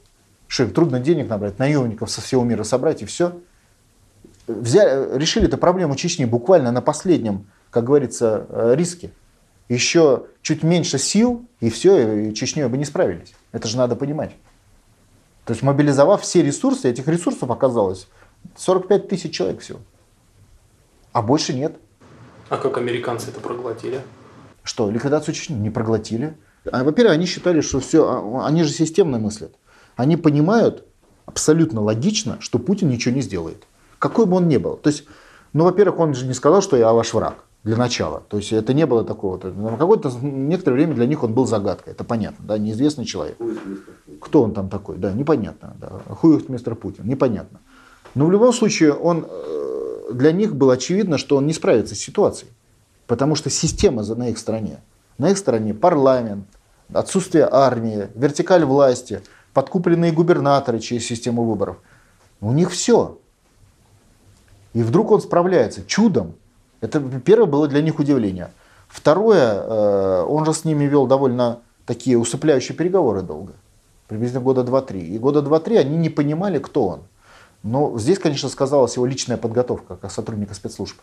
Что 0.47 0.63
им 0.63 0.71
трудно 0.71 1.01
денег 1.01 1.27
набрать, 1.27 1.59
наемников 1.59 2.09
со 2.09 2.21
всего 2.21 2.45
мира 2.45 2.63
собрать 2.63 3.01
и 3.01 3.05
все. 3.05 3.37
Взяли, 4.47 5.17
решили 5.17 5.47
эту 5.47 5.57
проблему 5.57 5.97
Чечни 5.97 6.23
буквально 6.23 6.71
на 6.71 6.81
последнем, 6.81 7.45
как 7.71 7.83
говорится, 7.83 8.45
э, 8.47 8.75
риске 8.77 9.11
еще 9.67 10.27
чуть 10.41 10.63
меньше 10.63 10.97
сил, 10.97 11.45
и 11.59 11.69
все, 11.69 12.29
и 12.29 12.33
Чечней 12.33 12.67
бы 12.67 12.77
не 12.77 12.85
справились. 12.85 13.35
Это 13.51 13.67
же 13.67 13.75
надо 13.75 13.97
понимать. 13.97 14.31
То 15.43 15.51
есть 15.51 15.61
мобилизовав 15.61 16.21
все 16.21 16.41
ресурсы, 16.41 16.89
этих 16.89 17.05
ресурсов 17.09 17.51
оказалось 17.51 18.07
45 18.55 19.09
тысяч 19.09 19.33
человек 19.33 19.59
всего. 19.59 19.81
А 21.15 21.21
больше 21.21 21.53
нет. 21.53 21.77
А 22.49 22.57
как 22.57 22.77
американцы 22.77 23.29
это 23.29 23.39
проглотили? 23.39 24.01
Что, 24.63 24.91
ликвидацию 24.91 25.33
Чечни 25.33 25.53
не 25.53 25.69
проглотили? 25.69 26.35
А, 26.69 26.83
во-первых, 26.83 27.13
они 27.13 27.25
считали, 27.25 27.61
что 27.61 27.79
все, 27.79 28.05
а, 28.05 28.45
они 28.45 28.63
же 28.63 28.69
системно 28.69 29.17
мыслят. 29.17 29.55
Они 29.95 30.17
понимают 30.17 30.83
абсолютно 31.25 31.81
логично, 31.81 32.35
что 32.41 32.59
Путин 32.59 32.89
ничего 32.89 33.15
не 33.15 33.21
сделает. 33.21 33.63
Какой 33.97 34.25
бы 34.25 34.35
он 34.35 34.49
ни 34.49 34.57
был. 34.57 34.75
То 34.75 34.89
есть, 34.89 35.05
ну, 35.53 35.63
во-первых, 35.63 35.99
он 35.99 36.15
же 36.15 36.25
не 36.25 36.33
сказал, 36.33 36.61
что 36.61 36.75
я 36.75 36.91
ваш 36.91 37.13
враг 37.13 37.45
для 37.63 37.77
начала. 37.77 38.21
То 38.27 38.35
есть 38.35 38.51
это 38.51 38.73
не 38.73 38.85
было 38.85 39.05
такого. 39.05 39.37
На 39.47 39.77
какое-то 39.77 40.11
некоторое 40.21 40.75
время 40.75 40.95
для 40.95 41.05
них 41.05 41.23
он 41.23 41.33
был 41.33 41.47
загадкой. 41.47 41.93
Это 41.93 42.03
понятно, 42.03 42.43
да, 42.45 42.57
неизвестный 42.57 43.05
человек. 43.05 43.37
Кто 44.19 44.43
он 44.43 44.53
там 44.53 44.67
такой, 44.67 44.97
да, 44.97 45.13
непонятно. 45.13 45.77
Да. 45.79 46.13
Хуев 46.13 46.49
мистер 46.49 46.75
Путин, 46.75 47.07
непонятно. 47.07 47.61
Но 48.15 48.25
в 48.25 48.31
любом 48.31 48.51
случае 48.51 48.93
он, 48.93 49.25
э, 49.29 49.64
для 50.11 50.31
них 50.31 50.55
было 50.55 50.73
очевидно, 50.73 51.17
что 51.17 51.37
он 51.37 51.47
не 51.47 51.53
справится 51.53 51.95
с 51.95 51.99
ситуацией. 51.99 52.51
Потому 53.07 53.35
что 53.35 53.49
система 53.49 54.03
на 54.03 54.29
их 54.29 54.37
стороне. 54.37 54.79
На 55.17 55.29
их 55.29 55.37
стороне 55.37 55.73
парламент, 55.73 56.45
отсутствие 56.93 57.47
армии, 57.49 58.09
вертикаль 58.15 58.65
власти, 58.65 59.21
подкупленные 59.53 60.11
губернаторы 60.11 60.79
через 60.79 61.05
систему 61.05 61.43
выборов. 61.43 61.77
У 62.41 62.51
них 62.51 62.71
все. 62.71 63.17
И 64.73 64.83
вдруг 64.83 65.11
он 65.11 65.21
справляется 65.21 65.85
чудом. 65.85 66.35
Это 66.81 66.99
первое 66.99 67.47
было 67.47 67.67
для 67.67 67.81
них 67.81 67.99
удивление. 67.99 68.51
Второе, 68.87 69.53
э, 69.53 70.23
он 70.23 70.45
же 70.45 70.53
с 70.53 70.65
ними 70.65 70.83
вел 70.85 71.07
довольно 71.07 71.59
такие 71.85 72.17
усыпляющие 72.17 72.75
переговоры 72.75 73.21
долго. 73.21 73.53
Приблизительно 74.07 74.43
года 74.43 74.63
два-три. 74.63 75.01
И 75.01 75.17
года 75.17 75.41
два-три 75.41 75.77
они 75.77 75.97
не 75.97 76.09
понимали, 76.09 76.59
кто 76.59 76.87
он. 76.87 77.01
Но 77.65 77.97
здесь, 77.97 78.19
конечно, 78.19 78.47
сказалась 78.47 78.95
его 78.95 79.07
личная 79.07 79.37
подготовка 79.37 79.95
как 79.95 80.11
сотрудника 80.11 80.53
спецслужб. 80.53 80.97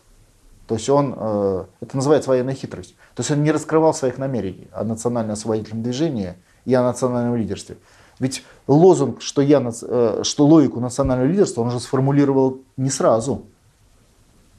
То 0.65 0.75
есть 0.75 0.89
он, 0.89 1.13
э, 1.17 1.65
это 1.81 1.97
называется 1.97 2.29
военная 2.29 2.53
хитрость. 2.53 2.95
То 3.15 3.19
есть 3.19 3.31
он 3.31 3.43
не 3.43 3.51
раскрывал 3.51 3.93
своих 3.93 4.17
намерений 4.17 4.69
о 4.71 4.85
национально-освободительном 4.85 5.83
движении 5.83 6.35
и 6.63 6.73
о 6.73 6.81
национальном 6.81 7.35
лидерстве. 7.35 7.75
Ведь 8.19 8.45
лозунг, 8.65 9.21
что, 9.21 9.41
я, 9.41 9.61
э, 9.61 10.21
что 10.23 10.47
логику 10.47 10.79
национального 10.79 11.27
лидерства, 11.27 11.63
он 11.63 11.69
же 11.69 11.81
сформулировал 11.81 12.61
не 12.77 12.89
сразу. 12.89 13.43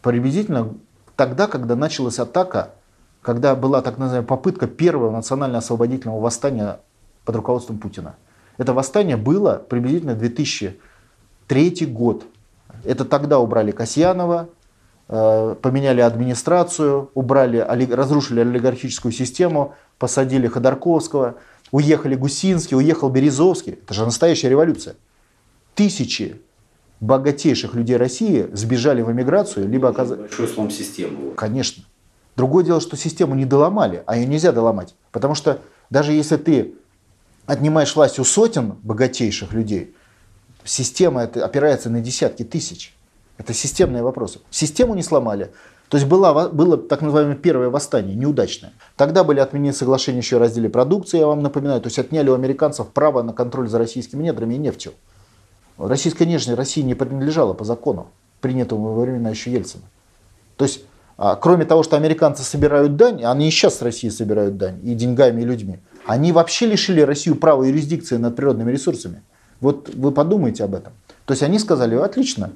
Приблизительно 0.02 0.74
тогда, 1.16 1.46
когда 1.46 1.74
началась 1.74 2.18
атака, 2.18 2.72
когда 3.22 3.54
была 3.54 3.80
так 3.80 3.96
называемая 3.96 4.28
попытка 4.28 4.66
первого 4.66 5.10
национально-освободительного 5.10 6.20
восстания 6.20 6.80
под 7.24 7.36
руководством 7.36 7.78
Путина. 7.78 8.16
Это 8.58 8.74
восстание 8.74 9.16
было 9.16 9.54
приблизительно 9.54 10.12
2003 11.48 11.86
год. 11.86 12.24
Это 12.84 13.04
тогда 13.04 13.38
убрали 13.38 13.70
Касьянова, 13.70 14.48
Э, 15.06 15.54
поменяли 15.60 16.00
администрацию, 16.00 17.10
убрали, 17.12 17.58
разрушили 17.58 18.40
олигархическую 18.40 19.12
систему, 19.12 19.74
посадили 19.98 20.46
Ходорковского, 20.46 21.36
уехали 21.72 22.14
Гусинский, 22.14 22.74
уехал 22.74 23.10
Березовский. 23.10 23.74
Это 23.74 23.92
же 23.92 24.06
настоящая 24.06 24.48
революция. 24.48 24.96
Тысячи 25.74 26.40
богатейших 27.00 27.74
людей 27.74 27.98
России 27.98 28.48
сбежали 28.54 29.02
в 29.02 29.12
эмиграцию, 29.12 29.68
либо 29.68 29.90
оказались... 29.90 30.22
Большой 30.22 30.48
слом 30.48 30.70
системы. 30.70 31.34
Конечно. 31.34 31.84
Другое 32.34 32.64
дело, 32.64 32.80
что 32.80 32.96
систему 32.96 33.34
не 33.34 33.44
доломали, 33.44 34.02
а 34.06 34.16
ее 34.16 34.26
нельзя 34.26 34.52
доломать. 34.52 34.94
Потому 35.12 35.34
что 35.34 35.60
даже 35.90 36.12
если 36.12 36.38
ты 36.38 36.74
отнимаешь 37.44 37.94
власть 37.94 38.18
у 38.18 38.24
сотен 38.24 38.76
богатейших 38.82 39.52
людей, 39.52 39.94
система 40.64 41.22
это 41.22 41.44
опирается 41.44 41.90
на 41.90 42.00
десятки 42.00 42.42
тысяч. 42.42 42.94
Это 43.38 43.52
системные 43.52 44.02
вопросы. 44.02 44.40
Систему 44.50 44.94
не 44.94 45.02
сломали. 45.02 45.50
То 45.88 45.98
есть 45.98 46.08
было, 46.08 46.48
было 46.48 46.76
так 46.76 47.02
называемое 47.02 47.36
первое 47.36 47.68
восстание, 47.68 48.16
неудачное. 48.16 48.72
Тогда 48.96 49.22
были 49.22 49.40
отменены 49.40 49.72
соглашения 49.72 50.18
еще 50.18 50.36
о 50.36 50.40
разделе 50.40 50.68
продукции, 50.68 51.18
я 51.18 51.26
вам 51.26 51.42
напоминаю. 51.42 51.80
То 51.80 51.88
есть 51.88 51.98
отняли 51.98 52.30
у 52.30 52.34
американцев 52.34 52.88
право 52.88 53.22
на 53.22 53.32
контроль 53.32 53.68
за 53.68 53.78
российскими 53.78 54.22
недрами 54.22 54.54
и 54.54 54.58
нефтью. 54.58 54.92
Российская 55.78 56.26
нефть 56.26 56.48
России 56.48 56.80
не 56.82 56.94
принадлежала 56.94 57.52
по 57.52 57.64
закону, 57.64 58.08
принятому 58.40 58.94
во 58.94 59.02
времена 59.02 59.30
еще 59.30 59.52
Ельцина. 59.52 59.84
То 60.56 60.64
есть, 60.64 60.84
а, 61.16 61.36
кроме 61.36 61.64
того, 61.64 61.82
что 61.82 61.96
американцы 61.96 62.42
собирают 62.42 62.96
дань, 62.96 63.24
они 63.24 63.48
и 63.48 63.50
сейчас 63.50 63.78
с 63.78 63.82
России 63.82 64.08
собирают 64.08 64.56
дань, 64.56 64.80
и 64.82 64.94
деньгами, 64.94 65.42
и 65.42 65.44
людьми, 65.44 65.80
они 66.06 66.32
вообще 66.32 66.66
лишили 66.66 67.00
Россию 67.00 67.36
права 67.36 67.64
юрисдикции 67.64 68.16
над 68.16 68.36
природными 68.36 68.70
ресурсами. 68.70 69.22
Вот 69.64 69.88
вы 69.94 70.12
подумайте 70.12 70.62
об 70.62 70.74
этом. 70.74 70.92
То 71.24 71.32
есть 71.32 71.42
они 71.42 71.58
сказали, 71.58 71.94
отлично, 71.94 72.50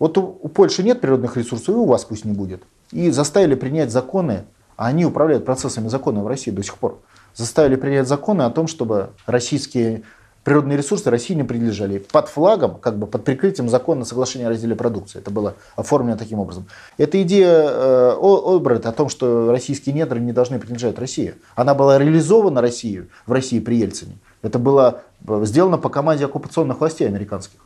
вот 0.00 0.18
у, 0.18 0.36
у 0.42 0.48
Польши 0.48 0.82
нет 0.82 1.00
природных 1.00 1.36
ресурсов, 1.36 1.68
и 1.68 1.78
у 1.78 1.84
вас 1.84 2.04
пусть 2.04 2.24
не 2.24 2.32
будет. 2.32 2.64
И 2.90 3.12
заставили 3.12 3.54
принять 3.54 3.92
законы, 3.92 4.42
а 4.76 4.88
они 4.88 5.04
управляют 5.04 5.44
процессами 5.44 5.86
закона 5.86 6.24
в 6.24 6.26
России 6.26 6.50
до 6.50 6.64
сих 6.64 6.76
пор. 6.76 6.98
Заставили 7.36 7.76
принять 7.76 8.08
законы 8.08 8.42
о 8.42 8.50
том, 8.50 8.66
чтобы 8.66 9.10
российские 9.26 10.02
природные 10.42 10.76
ресурсы 10.76 11.08
России 11.08 11.34
не 11.34 11.44
принадлежали. 11.44 11.98
Под 11.98 12.26
флагом, 12.26 12.78
как 12.80 12.98
бы 12.98 13.06
под 13.06 13.22
прикрытием 13.22 13.68
закона 13.68 14.04
соглашения 14.04 14.48
о 14.48 14.50
разделе 14.50 14.74
продукции. 14.74 15.20
Это 15.20 15.30
было 15.30 15.54
оформлено 15.76 16.16
таким 16.16 16.40
образом. 16.40 16.66
Эта 16.98 17.22
идея 17.22 17.68
э, 17.68 18.16
Оберта 18.20 18.88
о 18.88 18.92
том, 18.92 19.08
что 19.08 19.52
российские 19.52 19.94
недры 19.94 20.18
не 20.18 20.32
должны 20.32 20.58
принадлежать 20.58 20.98
России, 20.98 21.36
она 21.54 21.74
была 21.74 21.96
реализована 21.96 22.60
Россией 22.60 23.04
в 23.26 23.30
России 23.30 23.60
при 23.60 23.76
Ельцине. 23.76 24.18
Это 24.42 24.58
было 24.58 25.02
э, 25.26 25.44
сделано 25.44 25.78
по 25.78 25.88
команде 25.88 26.24
оккупационных 26.24 26.80
властей 26.80 27.06
американских. 27.06 27.60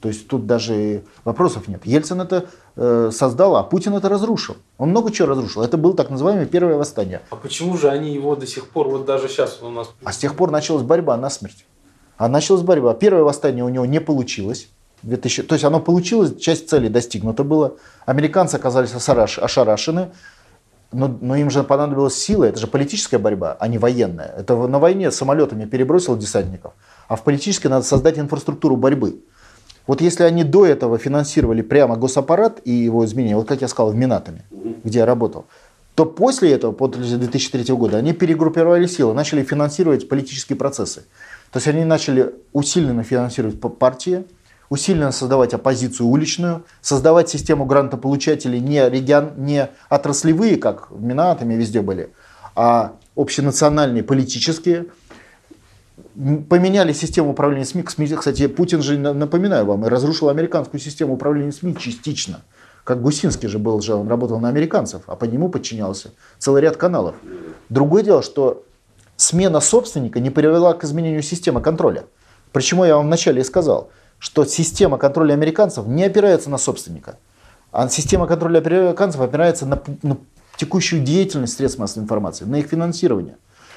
То 0.00 0.08
есть 0.08 0.28
тут 0.28 0.46
даже 0.46 1.04
вопросов 1.24 1.68
нет. 1.68 1.84
Ельцин 1.86 2.20
это 2.20 2.48
э, 2.76 3.10
создал, 3.12 3.56
а 3.56 3.62
Путин 3.62 3.94
это 3.94 4.08
разрушил. 4.08 4.56
Он 4.78 4.90
много 4.90 5.10
чего 5.10 5.28
разрушил. 5.28 5.62
Это 5.62 5.76
было 5.76 5.94
так 5.94 6.10
называемое 6.10 6.46
первое 6.46 6.76
восстание. 6.76 7.22
А 7.30 7.36
почему 7.36 7.76
же 7.76 7.88
они 7.88 8.12
его 8.12 8.36
до 8.36 8.46
сих 8.46 8.68
пор, 8.68 8.88
вот 8.88 9.06
даже 9.06 9.28
сейчас 9.28 9.62
у 9.62 9.70
нас... 9.70 9.90
А 10.04 10.12
с 10.12 10.18
тех 10.18 10.36
пор 10.36 10.50
началась 10.50 10.82
борьба 10.82 11.16
на 11.16 11.30
смерть. 11.30 11.64
А 12.18 12.28
началась 12.28 12.62
борьба. 12.62 12.94
Первое 12.94 13.22
восстание 13.22 13.64
у 13.64 13.68
него 13.68 13.86
не 13.86 14.00
получилось. 14.00 14.68
2000, 15.02 15.42
то 15.44 15.54
есть 15.54 15.64
оно 15.64 15.80
получилось, 15.80 16.36
часть 16.40 16.68
цели 16.68 16.88
достигнута 16.88 17.44
было. 17.44 17.76
Американцы 18.06 18.56
оказались 18.56 18.92
ошарашены, 18.94 20.10
но, 20.92 21.08
но 21.20 21.36
им 21.36 21.50
же 21.50 21.62
понадобилась 21.62 22.16
сила. 22.16 22.44
Это 22.44 22.58
же 22.58 22.66
политическая 22.66 23.18
борьба, 23.18 23.56
а 23.58 23.68
не 23.68 23.78
военная. 23.78 24.34
Это 24.38 24.54
на 24.66 24.78
войне 24.78 25.10
самолетами 25.10 25.64
перебросил 25.64 26.16
десантников. 26.16 26.72
А 27.08 27.16
в 27.16 27.22
политической 27.22 27.68
надо 27.68 27.84
создать 27.84 28.18
инфраструктуру 28.18 28.76
борьбы. 28.76 29.20
Вот 29.86 30.00
если 30.00 30.24
они 30.24 30.42
до 30.42 30.66
этого 30.66 30.98
финансировали 30.98 31.62
прямо 31.62 31.96
госаппарат 31.96 32.60
и 32.64 32.72
его 32.72 33.04
изменения, 33.04 33.36
вот 33.36 33.46
как 33.46 33.60
я 33.60 33.68
сказал, 33.68 33.92
в 33.92 33.96
Минатами, 33.96 34.42
где 34.82 35.00
я 35.00 35.06
работал, 35.06 35.46
то 35.94 36.04
после 36.04 36.52
этого, 36.52 36.72
после 36.72 37.16
2003 37.16 37.74
года, 37.74 37.96
они 37.96 38.12
перегруппировали 38.12 38.86
силы, 38.86 39.14
начали 39.14 39.42
финансировать 39.42 40.08
политические 40.08 40.56
процессы. 40.56 41.04
То 41.52 41.58
есть 41.58 41.68
они 41.68 41.84
начали 41.84 42.34
усиленно 42.52 43.02
финансировать 43.02 43.60
партии, 43.60 44.24
усиленно 44.68 45.12
создавать 45.12 45.54
оппозицию 45.54 46.08
уличную, 46.08 46.64
создавать 46.80 47.28
систему 47.28 47.64
грантополучателей 47.64 48.60
не, 48.60 48.88
регион, 48.88 49.32
не 49.36 49.70
отраслевые, 49.88 50.56
как 50.56 50.90
в 50.90 51.02
Минатами 51.02 51.54
везде 51.54 51.82
были, 51.82 52.10
а 52.54 52.94
общенациональные, 53.16 54.02
политические, 54.02 54.86
поменяли 56.48 56.92
систему 56.92 57.30
управления 57.30 57.64
СМИ. 57.64 57.82
Кстати, 57.82 58.46
Путин 58.46 58.82
же, 58.82 58.98
напоминаю 58.98 59.66
вам, 59.66 59.84
разрушил 59.84 60.28
американскую 60.28 60.80
систему 60.80 61.14
управления 61.14 61.52
СМИ 61.52 61.76
частично. 61.76 62.42
Как 62.84 63.02
Гусинский 63.02 63.48
же 63.48 63.58
был, 63.58 63.80
же 63.80 63.94
он 63.94 64.08
работал 64.08 64.38
на 64.38 64.48
американцев, 64.48 65.02
а 65.06 65.16
по 65.16 65.24
нему 65.24 65.48
подчинялся 65.48 66.12
целый 66.38 66.62
ряд 66.62 66.76
каналов. 66.76 67.16
Другое 67.68 68.04
дело, 68.04 68.22
что 68.22 68.64
смена 69.16 69.60
собственника 69.60 70.20
не 70.20 70.30
привела 70.30 70.72
к 70.72 70.84
изменению 70.84 71.22
системы 71.22 71.60
контроля. 71.60 72.04
Почему 72.52 72.84
я 72.84 72.96
вам 72.96 73.06
вначале 73.06 73.40
и 73.40 73.44
сказал, 73.44 73.90
что 74.18 74.44
система 74.44 74.98
контроля 74.98 75.34
американцев 75.34 75.86
не 75.86 76.04
опирается 76.04 76.50
на 76.50 76.58
собственника, 76.58 77.18
а 77.72 77.88
система 77.88 78.26
контроля 78.26 78.58
американцев 78.58 79.20
опирается 79.20 79.66
на, 79.66 79.82
на 80.02 80.16
текущую 80.56 81.02
деятельность 81.02 81.56
средств 81.56 81.78
массовой 81.78 82.04
информации, 82.04 82.44
на 82.44 82.56
их 82.56 82.66
финансирование. 82.66 83.36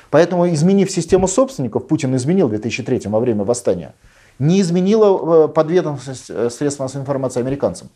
Поэтому, 0.10 0.50
изменив 0.50 0.90
систему 0.90 1.28
собственников, 1.28 1.88
Путин 1.88 2.16
изменил 2.16 2.48
в 2.48 2.52
2003 2.52 3.02
во 3.06 3.20
время 3.20 3.44
восстания, 3.44 3.94
не 4.40 4.62
изменила 4.62 5.46
э, 5.46 5.48
подведомственность 5.50 6.30
э, 6.30 6.50
средств 6.50 6.80
массовой 6.80 7.02
информации 7.02 7.42
американцам. 7.42 7.90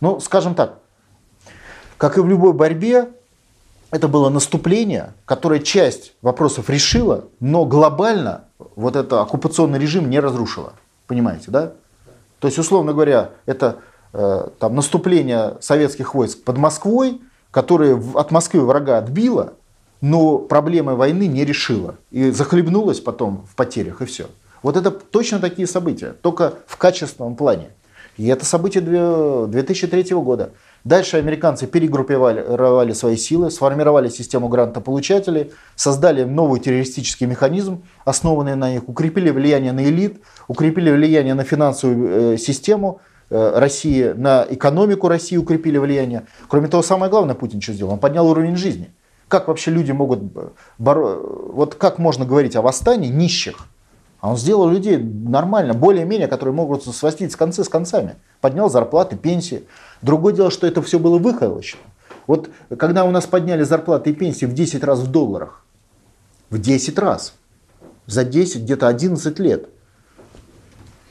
Ну, 0.00 0.20
скажем 0.20 0.54
так, 0.54 0.78
как 1.96 2.18
и 2.18 2.20
в 2.20 2.28
любой 2.28 2.52
борьбе, 2.52 3.08
это 3.90 4.08
было 4.08 4.28
наступление, 4.28 5.14
которое 5.24 5.60
часть 5.60 6.12
вопросов 6.20 6.68
решило, 6.68 7.24
но 7.40 7.64
глобально 7.64 8.44
вот 8.74 8.94
это 8.94 9.22
оккупационный 9.22 9.78
режим 9.78 10.10
не 10.10 10.20
разрушило. 10.20 10.74
Понимаете, 11.06 11.50
да? 11.50 11.72
То 12.38 12.48
есть, 12.48 12.58
условно 12.58 12.92
говоря, 12.92 13.30
это 13.46 13.78
э, 14.12 14.48
там, 14.58 14.74
наступление 14.74 15.56
советских 15.60 16.14
войск 16.14 16.42
под 16.42 16.58
Москвой, 16.58 17.20
которое 17.50 18.00
от 18.14 18.30
Москвы 18.30 18.60
врага 18.60 18.98
отбило, 18.98 19.54
но 20.00 20.38
проблемы 20.38 20.94
войны 20.94 21.26
не 21.26 21.44
решила. 21.44 21.96
И 22.10 22.30
захлебнулась 22.30 23.00
потом 23.00 23.46
в 23.50 23.54
потерях, 23.56 24.02
и 24.02 24.04
все. 24.04 24.26
Вот 24.62 24.76
это 24.76 24.90
точно 24.90 25.38
такие 25.38 25.66
события, 25.66 26.12
только 26.22 26.54
в 26.66 26.76
качественном 26.76 27.36
плане. 27.36 27.70
И 28.16 28.26
это 28.26 28.44
событие 28.44 28.82
2003 28.82 30.14
года. 30.14 30.50
Дальше 30.86 31.16
американцы 31.16 31.66
перегруппировали 31.66 32.92
свои 32.92 33.16
силы, 33.16 33.50
сформировали 33.50 34.08
систему 34.08 34.46
грантополучателей, 34.48 35.50
создали 35.74 36.22
новый 36.22 36.60
террористический 36.60 37.26
механизм, 37.26 37.82
основанный 38.04 38.54
на 38.54 38.70
них, 38.70 38.88
укрепили 38.88 39.30
влияние 39.30 39.72
на 39.72 39.82
элит, 39.82 40.20
укрепили 40.46 40.92
влияние 40.92 41.34
на 41.34 41.42
финансовую 41.42 42.34
э, 42.34 42.38
систему 42.38 43.00
э, 43.30 43.58
России, 43.58 44.12
на 44.16 44.46
экономику 44.48 45.08
России 45.08 45.36
укрепили 45.36 45.76
влияние. 45.76 46.28
Кроме 46.46 46.68
того, 46.68 46.84
самое 46.84 47.10
главное 47.10 47.34
Путин 47.34 47.60
что 47.60 47.72
сделал? 47.72 47.94
Он 47.94 47.98
поднял 47.98 48.24
уровень 48.28 48.54
жизни. 48.54 48.92
Как 49.26 49.48
вообще 49.48 49.72
люди 49.72 49.90
могут... 49.90 50.20
Боро... 50.78 51.16
Вот 51.52 51.74
как 51.74 51.98
можно 51.98 52.24
говорить 52.24 52.54
о 52.54 52.62
восстании 52.62 53.08
нищих? 53.08 53.66
А 54.20 54.30
он 54.30 54.36
сделал 54.36 54.68
людей 54.68 54.98
нормально, 54.98 55.74
более-менее, 55.74 56.28
которые 56.28 56.54
могут 56.54 56.84
свастить 56.84 57.32
с 57.32 57.36
концы 57.36 57.64
с 57.64 57.68
концами. 57.68 58.14
Поднял 58.40 58.70
зарплаты, 58.70 59.16
пенсии. 59.16 59.64
Другое 60.02 60.32
дело, 60.34 60.50
что 60.50 60.66
это 60.66 60.82
все 60.82 60.98
было 60.98 61.18
выхолощено. 61.18 61.82
Вот 62.26 62.50
когда 62.78 63.04
у 63.04 63.10
нас 63.10 63.26
подняли 63.26 63.62
зарплаты 63.62 64.10
и 64.10 64.12
пенсии 64.12 64.46
в 64.46 64.54
10 64.54 64.82
раз 64.84 65.00
в 65.00 65.10
долларах, 65.10 65.64
в 66.50 66.60
10 66.60 66.98
раз, 66.98 67.34
за 68.06 68.24
10, 68.24 68.62
где-то 68.62 68.88
11 68.88 69.38
лет, 69.38 69.68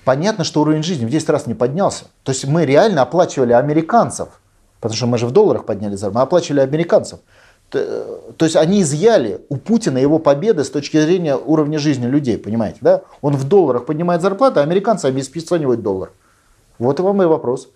Понятно, 0.05 0.43
что 0.43 0.61
уровень 0.61 0.83
жизни 0.83 1.03
в 1.05 1.09
10 1.09 1.27
раз 1.29 1.47
не 1.47 1.55
поднялся. 1.55 2.05
То 2.23 2.31
есть 2.31 2.45
мы 2.45 2.63
реально 2.63 3.01
оплачивали 3.01 3.53
американцев, 3.53 4.39
потому 4.79 4.95
что 4.95 5.07
мы 5.07 5.17
же 5.17 5.25
в 5.25 5.31
долларах 5.31 5.65
подняли 5.65 5.95
зарплату, 5.95 6.19
мы 6.19 6.21
оплачивали 6.21 6.59
американцев. 6.59 7.19
То 7.71 8.45
есть 8.45 8.55
они 8.55 8.83
изъяли 8.83 9.41
у 9.49 9.57
Путина 9.57 9.97
его 9.97 10.19
победы 10.19 10.63
с 10.63 10.69
точки 10.69 11.01
зрения 11.01 11.35
уровня 11.35 11.79
жизни 11.79 12.05
людей, 12.05 12.37
понимаете, 12.37 12.77
да? 12.81 13.01
Он 13.21 13.35
в 13.35 13.45
долларах 13.45 13.87
поднимает 13.87 14.21
зарплату, 14.21 14.59
а 14.59 14.63
американцы 14.63 15.07
обесценивают 15.07 15.81
доллар. 15.81 16.11
Вот 16.77 16.99
и 16.99 17.01
вам 17.01 17.23
и 17.23 17.25
вопрос. 17.25 17.69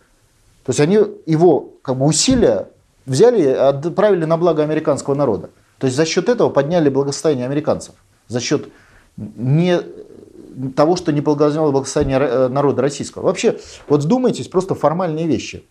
То 0.70 0.72
есть 0.72 0.82
они 0.82 1.00
его 1.26 1.72
как 1.82 1.98
бы, 1.98 2.06
усилия 2.06 2.70
взяли 3.08 3.42
и 3.42 3.48
отправили 3.48 4.26
на 4.26 4.38
благо 4.38 4.62
американского 4.62 5.16
народа. 5.16 5.50
То 5.80 5.88
есть 5.88 5.98
за 5.98 6.06
счет 6.06 6.30
этого 6.30 6.50
подняли 6.50 6.90
благосостояние 6.90 7.48
американцев. 7.48 7.96
За 8.28 8.40
счет 8.40 8.70
не 9.18 9.82
того, 10.76 10.96
что 10.96 11.12
не 11.12 11.22
подняло 11.22 11.72
благосостояние 11.72 12.20
э, 12.20 12.48
народа 12.50 12.84
российского. 12.84 13.24
Вообще, 13.24 13.58
вот 13.88 14.04
вдумайтесь, 14.04 14.48
просто 14.48 14.76
формальные 14.76 15.26
вещи. 15.26 15.66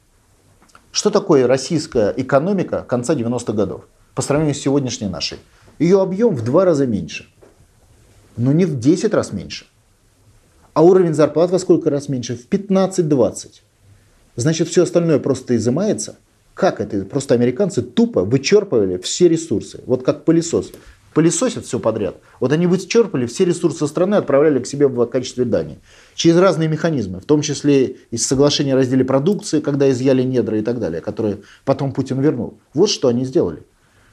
Что 0.90 1.10
такое 1.10 1.46
российская 1.46 2.12
экономика 2.16 2.82
конца 2.82 3.14
90-х 3.14 3.52
годов 3.52 3.86
по 4.16 4.22
сравнению 4.22 4.56
с 4.56 4.58
сегодняшней 4.58 5.06
нашей? 5.06 5.38
Ее 5.78 6.02
объем 6.02 6.34
в 6.34 6.42
два 6.42 6.64
раза 6.64 6.88
меньше. 6.88 7.32
Но 8.36 8.50
не 8.50 8.64
в 8.64 8.80
10 8.80 9.14
раз 9.14 9.32
меньше. 9.32 9.66
А 10.74 10.82
уровень 10.82 11.14
зарплат 11.14 11.52
во 11.52 11.60
сколько 11.60 11.88
раз 11.88 12.08
меньше? 12.08 12.36
В 12.36 12.48
15-20. 12.48 13.60
Значит, 14.38 14.68
все 14.68 14.84
остальное 14.84 15.18
просто 15.18 15.56
изымается. 15.56 16.16
Как 16.54 16.80
это? 16.80 17.04
Просто 17.04 17.34
американцы 17.34 17.82
тупо 17.82 18.22
вычерпывали 18.22 18.96
все 18.98 19.26
ресурсы. 19.26 19.80
Вот 19.84 20.04
как 20.04 20.24
пылесос. 20.24 20.70
Пылесосят 21.12 21.64
все 21.66 21.80
подряд. 21.80 22.18
Вот 22.38 22.52
они 22.52 22.68
вычерпали 22.68 23.26
все 23.26 23.44
ресурсы 23.44 23.84
страны, 23.88 24.14
отправляли 24.14 24.60
к 24.60 24.66
себе 24.68 24.86
в 24.86 25.06
качестве 25.06 25.44
дани. 25.44 25.80
Через 26.14 26.36
разные 26.36 26.68
механизмы, 26.68 27.18
в 27.18 27.24
том 27.24 27.42
числе 27.42 27.96
из 28.12 28.24
соглашения 28.28 28.74
о 28.74 28.76
разделе 28.76 29.04
продукции, 29.04 29.58
когда 29.58 29.90
изъяли 29.90 30.22
недра 30.22 30.56
и 30.56 30.62
так 30.62 30.78
далее, 30.78 31.00
которые 31.00 31.38
потом 31.64 31.92
Путин 31.92 32.20
вернул. 32.20 32.58
Вот 32.74 32.90
что 32.90 33.08
они 33.08 33.24
сделали. 33.24 33.64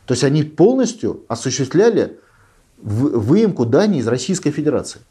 То 0.08 0.16
есть 0.16 0.24
они 0.24 0.42
полностью 0.42 1.24
осуществляли 1.28 2.18
выемку 2.82 3.64
дани 3.64 4.00
из 4.00 4.08
Российской 4.08 4.50
Федерации. 4.50 5.02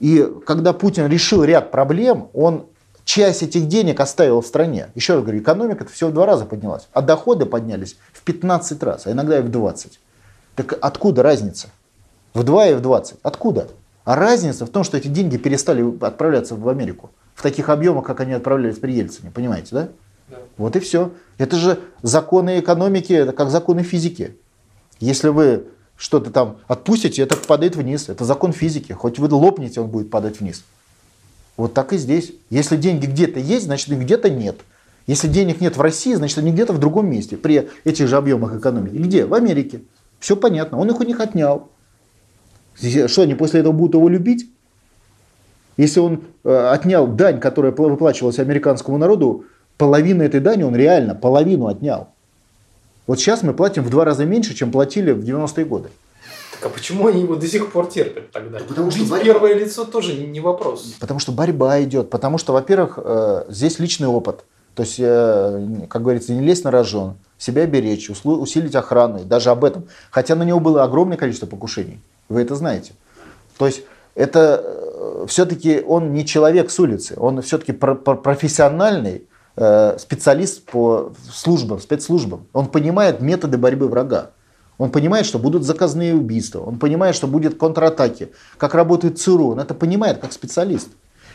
И 0.00 0.28
когда 0.44 0.72
Путин 0.72 1.06
решил 1.06 1.44
ряд 1.44 1.70
проблем, 1.70 2.30
он 2.32 2.66
часть 3.04 3.42
этих 3.42 3.68
денег 3.68 4.00
оставил 4.00 4.40
в 4.40 4.46
стране. 4.46 4.88
Еще 4.94 5.14
раз 5.14 5.22
говорю, 5.22 5.40
экономика 5.40 5.84
всего 5.86 6.10
в 6.10 6.14
два 6.14 6.26
раза 6.26 6.44
поднялась, 6.44 6.88
а 6.92 7.02
доходы 7.02 7.46
поднялись 7.46 7.96
в 8.12 8.22
15 8.22 8.82
раз, 8.82 9.06
а 9.06 9.12
иногда 9.12 9.38
и 9.38 9.42
в 9.42 9.50
20. 9.50 9.98
Так 10.56 10.78
откуда 10.80 11.22
разница? 11.22 11.68
В 12.34 12.42
2 12.44 12.66
и 12.68 12.74
в 12.74 12.80
20. 12.80 13.16
Откуда? 13.22 13.68
А 14.04 14.16
разница 14.16 14.66
в 14.66 14.70
том, 14.70 14.84
что 14.84 14.96
эти 14.96 15.08
деньги 15.08 15.36
перестали 15.36 15.84
отправляться 16.04 16.56
в 16.56 16.68
Америку. 16.68 17.10
В 17.34 17.42
таких 17.42 17.68
объемах, 17.68 18.04
как 18.04 18.20
они 18.20 18.32
отправлялись 18.32 18.78
при 18.78 18.92
Ельцине. 18.92 19.30
Понимаете, 19.30 19.68
да? 19.72 19.88
да. 20.28 20.36
Вот 20.56 20.76
и 20.76 20.80
все. 20.80 21.12
Это 21.38 21.56
же 21.56 21.78
законы 22.02 22.60
экономики, 22.60 23.12
это 23.12 23.32
как 23.32 23.50
законы 23.50 23.82
физики. 23.82 24.36
Если 24.98 25.28
вы 25.28 25.66
что-то 25.96 26.30
там 26.30 26.58
отпустите, 26.66 27.22
это 27.22 27.36
падает 27.36 27.76
вниз. 27.76 28.08
Это 28.08 28.24
закон 28.24 28.52
физики. 28.52 28.92
Хоть 28.92 29.18
вы 29.18 29.32
лопнете, 29.34 29.80
он 29.80 29.88
будет 29.88 30.10
падать 30.10 30.40
вниз. 30.40 30.64
Вот 31.56 31.74
так 31.74 31.92
и 31.92 31.98
здесь. 31.98 32.32
Если 32.50 32.76
деньги 32.76 33.06
где-то 33.06 33.40
есть, 33.40 33.66
значит 33.66 33.88
их 33.88 33.98
где-то 33.98 34.30
нет. 34.30 34.60
Если 35.06 35.28
денег 35.28 35.60
нет 35.60 35.76
в 35.76 35.80
России, 35.80 36.14
значит 36.14 36.38
они 36.38 36.52
где-то 36.52 36.72
в 36.72 36.78
другом 36.78 37.10
месте, 37.10 37.36
при 37.36 37.68
этих 37.84 38.08
же 38.08 38.16
объемах 38.16 38.54
экономики. 38.56 38.94
Где? 38.94 39.26
В 39.26 39.34
Америке. 39.34 39.82
Все 40.20 40.36
понятно. 40.36 40.78
Он 40.78 40.88
их 40.88 41.00
у 41.00 41.02
них 41.02 41.20
отнял. 41.20 41.70
Что, 42.74 43.22
они 43.22 43.34
после 43.34 43.60
этого 43.60 43.72
будут 43.72 43.94
его 43.94 44.08
любить? 44.08 44.48
Если 45.76 46.00
он 46.00 46.22
э, 46.44 46.54
отнял 46.54 47.06
дань, 47.06 47.40
которая 47.40 47.72
выплачивалась 47.72 48.38
американскому 48.38 48.98
народу, 48.98 49.44
половину 49.78 50.22
этой 50.22 50.40
дани 50.40 50.62
он 50.62 50.76
реально, 50.76 51.14
половину 51.14 51.66
отнял. 51.66 52.08
Вот 53.06 53.18
сейчас 53.18 53.42
мы 53.42 53.52
платим 53.52 53.82
в 53.82 53.90
два 53.90 54.04
раза 54.04 54.24
меньше, 54.24 54.54
чем 54.54 54.70
платили 54.70 55.12
в 55.12 55.24
90-е 55.24 55.64
годы. 55.64 55.88
А 56.64 56.68
почему 56.68 57.06
они 57.06 57.22
его 57.22 57.36
до 57.36 57.46
сих 57.46 57.72
пор 57.72 57.88
терпят 57.88 58.30
тогда? 58.30 58.58
Да 58.58 58.64
потому 58.64 58.90
что 58.90 59.04
борьба... 59.04 59.24
первое 59.24 59.54
лицо 59.54 59.84
тоже 59.84 60.14
не, 60.14 60.40
вопрос. 60.40 60.94
Потому 61.00 61.20
что 61.20 61.32
борьба 61.32 61.82
идет. 61.82 62.10
Потому 62.10 62.38
что, 62.38 62.52
во-первых, 62.52 62.98
э, 63.02 63.44
здесь 63.48 63.78
личный 63.78 64.08
опыт. 64.08 64.44
То 64.74 64.82
есть, 64.82 64.96
э, 64.98 65.86
как 65.88 66.02
говорится, 66.02 66.32
не 66.32 66.40
лезть 66.40 66.64
на 66.64 66.70
рожон, 66.70 67.16
себя 67.38 67.66
беречь, 67.66 68.10
усилить 68.10 68.74
охрану, 68.74 69.24
даже 69.24 69.50
об 69.50 69.64
этом. 69.64 69.84
Хотя 70.10 70.34
на 70.34 70.44
него 70.44 70.60
было 70.60 70.84
огромное 70.84 71.16
количество 71.16 71.46
покушений. 71.46 72.00
Вы 72.28 72.42
это 72.42 72.54
знаете. 72.54 72.92
То 73.58 73.66
есть, 73.66 73.82
это 74.14 74.62
э, 74.64 75.26
все-таки 75.28 75.82
он 75.86 76.12
не 76.12 76.24
человек 76.24 76.70
с 76.70 76.78
улицы, 76.78 77.14
он 77.16 77.42
все-таки 77.42 77.72
профессиональный 77.72 79.26
специалист 79.98 80.64
по 80.64 81.12
службам, 81.30 81.78
спецслужбам. 81.78 82.46
Он 82.54 82.68
понимает 82.68 83.20
методы 83.20 83.58
борьбы 83.58 83.86
врага. 83.86 84.30
Он 84.82 84.90
понимает, 84.90 85.26
что 85.26 85.38
будут 85.38 85.62
заказные 85.62 86.12
убийства, 86.12 86.58
он 86.58 86.80
понимает, 86.80 87.14
что 87.14 87.28
будет 87.28 87.56
контратаки, 87.56 88.32
как 88.58 88.74
работает 88.74 89.16
ЦРУ, 89.20 89.52
он 89.52 89.60
это 89.60 89.74
понимает 89.74 90.18
как 90.18 90.32
специалист. 90.32 90.88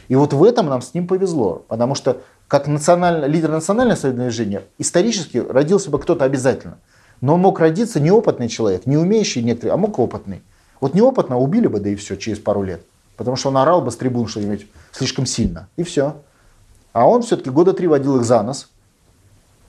И 0.10 0.16
вот 0.16 0.34
в 0.34 0.44
этом 0.44 0.66
нам 0.66 0.82
с 0.82 0.94
ним 0.94 1.08
повезло, 1.08 1.64
потому 1.70 1.96
что 1.96 2.22
как 2.50 2.68
национальный, 2.68 3.30
лидер 3.30 3.50
национального 3.50 3.98
советного 3.98 4.28
движения 4.28 4.64
исторически 4.80 5.38
родился 5.38 5.90
бы 5.90 5.98
кто-то 5.98 6.26
обязательно. 6.26 6.80
Но 7.22 7.38
мог 7.38 7.62
родиться 7.62 8.02
неопытный 8.02 8.50
человек, 8.50 8.86
не 8.86 8.98
умеющий 8.98 9.42
некоторые, 9.42 9.76
а 9.76 9.78
мог 9.78 9.98
опытный. 9.98 10.42
Вот 10.82 10.94
неопытно 10.94 11.38
убили 11.38 11.68
бы, 11.68 11.80
да 11.80 11.88
и 11.88 11.96
все, 11.96 12.18
через 12.18 12.40
пару 12.40 12.64
лет. 12.64 12.82
Потому 13.16 13.38
что 13.38 13.48
он 13.48 13.56
орал 13.56 13.82
бы 13.82 13.92
с 13.92 13.96
трибун 13.96 14.28
что-нибудь 14.28 14.68
слишком 14.92 15.26
сильно. 15.26 15.70
И 15.78 15.84
все. 15.84 16.18
А 16.92 17.08
он 17.08 17.22
все-таки 17.22 17.50
года 17.50 17.72
три 17.72 17.88
водил 17.88 18.18
их 18.18 18.26
за 18.26 18.44
нос 18.44 18.68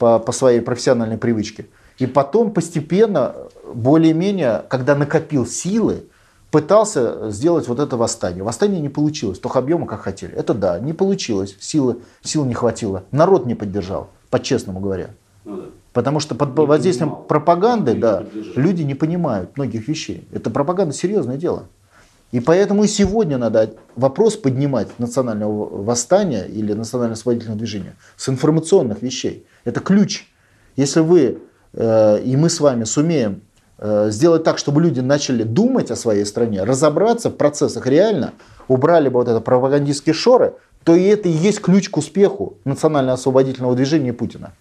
по, 0.01 0.19
по 0.19 0.33
своей 0.33 0.59
профессиональной 0.59 1.17
привычке. 1.17 1.67
И 1.99 2.07
потом 2.07 2.53
постепенно, 2.53 3.35
более-менее, 3.75 4.65
когда 4.69 4.95
накопил 4.95 5.47
силы, 5.47 6.05
пытался 6.51 7.31
сделать 7.31 7.69
вот 7.69 7.79
это 7.79 7.97
восстание. 7.97 8.43
Восстание 8.43 8.81
не 8.81 8.89
получилось, 8.89 9.39
того 9.39 9.57
объема, 9.57 9.87
как 9.87 10.01
хотели. 10.01 10.33
Это 10.33 10.55
да, 10.55 10.79
не 10.79 10.93
получилось, 10.93 11.57
силы, 11.61 11.99
сил 12.23 12.45
не 12.45 12.55
хватило. 12.55 13.05
Народ 13.11 13.47
не 13.47 13.55
поддержал, 13.55 14.09
по-честному 14.31 14.81
говоря. 14.81 15.11
Ну 15.45 15.65
Потому 15.93 16.21
что 16.21 16.35
под 16.35 16.57
не 16.57 16.67
воздействием 16.67 17.11
понимал. 17.11 17.27
пропаганды, 17.27 17.95
не 17.95 18.01
да, 18.01 18.25
люди 18.55 18.83
не 18.83 18.95
понимают 18.95 19.57
многих 19.57 19.89
вещей. 19.89 20.27
Это 20.33 20.51
пропаганда 20.51 20.95
серьезное 20.95 21.37
дело. 21.37 21.65
И 22.31 22.41
поэтому 22.41 22.85
и 22.85 22.87
сегодня 22.87 23.39
надо 23.39 23.75
вопрос 23.97 24.37
поднимать 24.37 24.99
национального 24.99 25.83
восстания 25.83 26.45
или 26.45 26.75
национально-освободительного 26.75 27.59
движения 27.59 27.97
с 28.17 28.29
информационных 28.29 29.03
вещей. 29.03 29.47
Это 29.65 29.81
ключ. 29.81 30.29
Если 30.77 31.01
вы 31.01 31.39
Э, 31.73 32.21
и 32.21 32.37
мы 32.37 32.49
с 32.49 32.61
вами 32.61 32.85
сумеем 32.85 33.43
сделать 33.81 34.45
так, 34.45 34.59
чтобы 34.59 34.83
люди 34.83 35.01
начали 35.01 35.45
думать 35.45 35.91
о 35.91 35.97
своей 35.97 36.25
стране, 36.25 36.65
разобраться 36.65 37.31
в 37.31 37.37
процессах 37.37 37.87
реально, 37.87 38.33
убрали 38.67 39.09
бы 39.09 39.21
вот 39.21 39.29
это 39.29 39.41
пропагандистские 39.41 40.15
шоры, 40.15 40.55
то 40.85 40.95
и 40.95 41.05
это 41.05 41.29
и 41.29 41.33
есть 41.33 41.61
ключ 41.61 41.89
к 41.89 41.97
успеху 41.97 42.57
национально-освободительного 42.65 43.77
движения 43.77 44.13
Путина, 44.13 44.53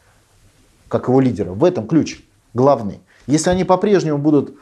как 0.87 1.07
его 1.07 1.19
лидера. 1.19 1.51
В 1.51 1.63
этом 1.63 1.87
ключ 1.87 2.21
главный. 2.53 2.99
Если 3.25 3.49
они 3.49 3.63
по-прежнему 3.63 4.17
будут 4.17 4.55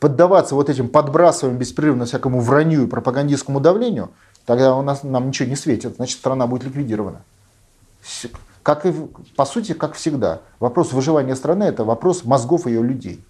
поддаваться 0.00 0.54
вот 0.54 0.70
этим 0.70 0.88
подбрасываниям 0.88 1.58
беспрерывно 1.58 2.04
всякому 2.04 2.40
вранью 2.40 2.84
и 2.84 2.86
пропагандистскому 2.86 3.60
давлению, 3.60 4.10
тогда 4.44 4.74
у 4.74 4.82
нас, 4.82 5.02
нам 5.02 5.28
ничего 5.28 5.48
не 5.48 5.56
светит, 5.56 5.96
значит 5.96 6.18
страна 6.18 6.46
будет 6.46 6.64
ликвидирована. 6.64 7.22
Как 8.66 8.84
и, 8.84 8.92
по 9.36 9.44
сути, 9.44 9.74
как 9.74 9.94
всегда. 9.94 10.42
Вопрос 10.58 10.92
выживания 10.92 11.36
страны– 11.36 11.62
это 11.72 11.84
вопрос 11.84 12.24
мозгов 12.24 12.66
ее 12.66 12.82
людей. 12.82 13.24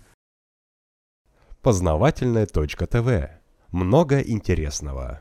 Познавательная 1.61 2.47
точка 2.47 2.87
ТВ. 2.87 3.29
Много 3.71 4.21
интересного. 4.21 5.21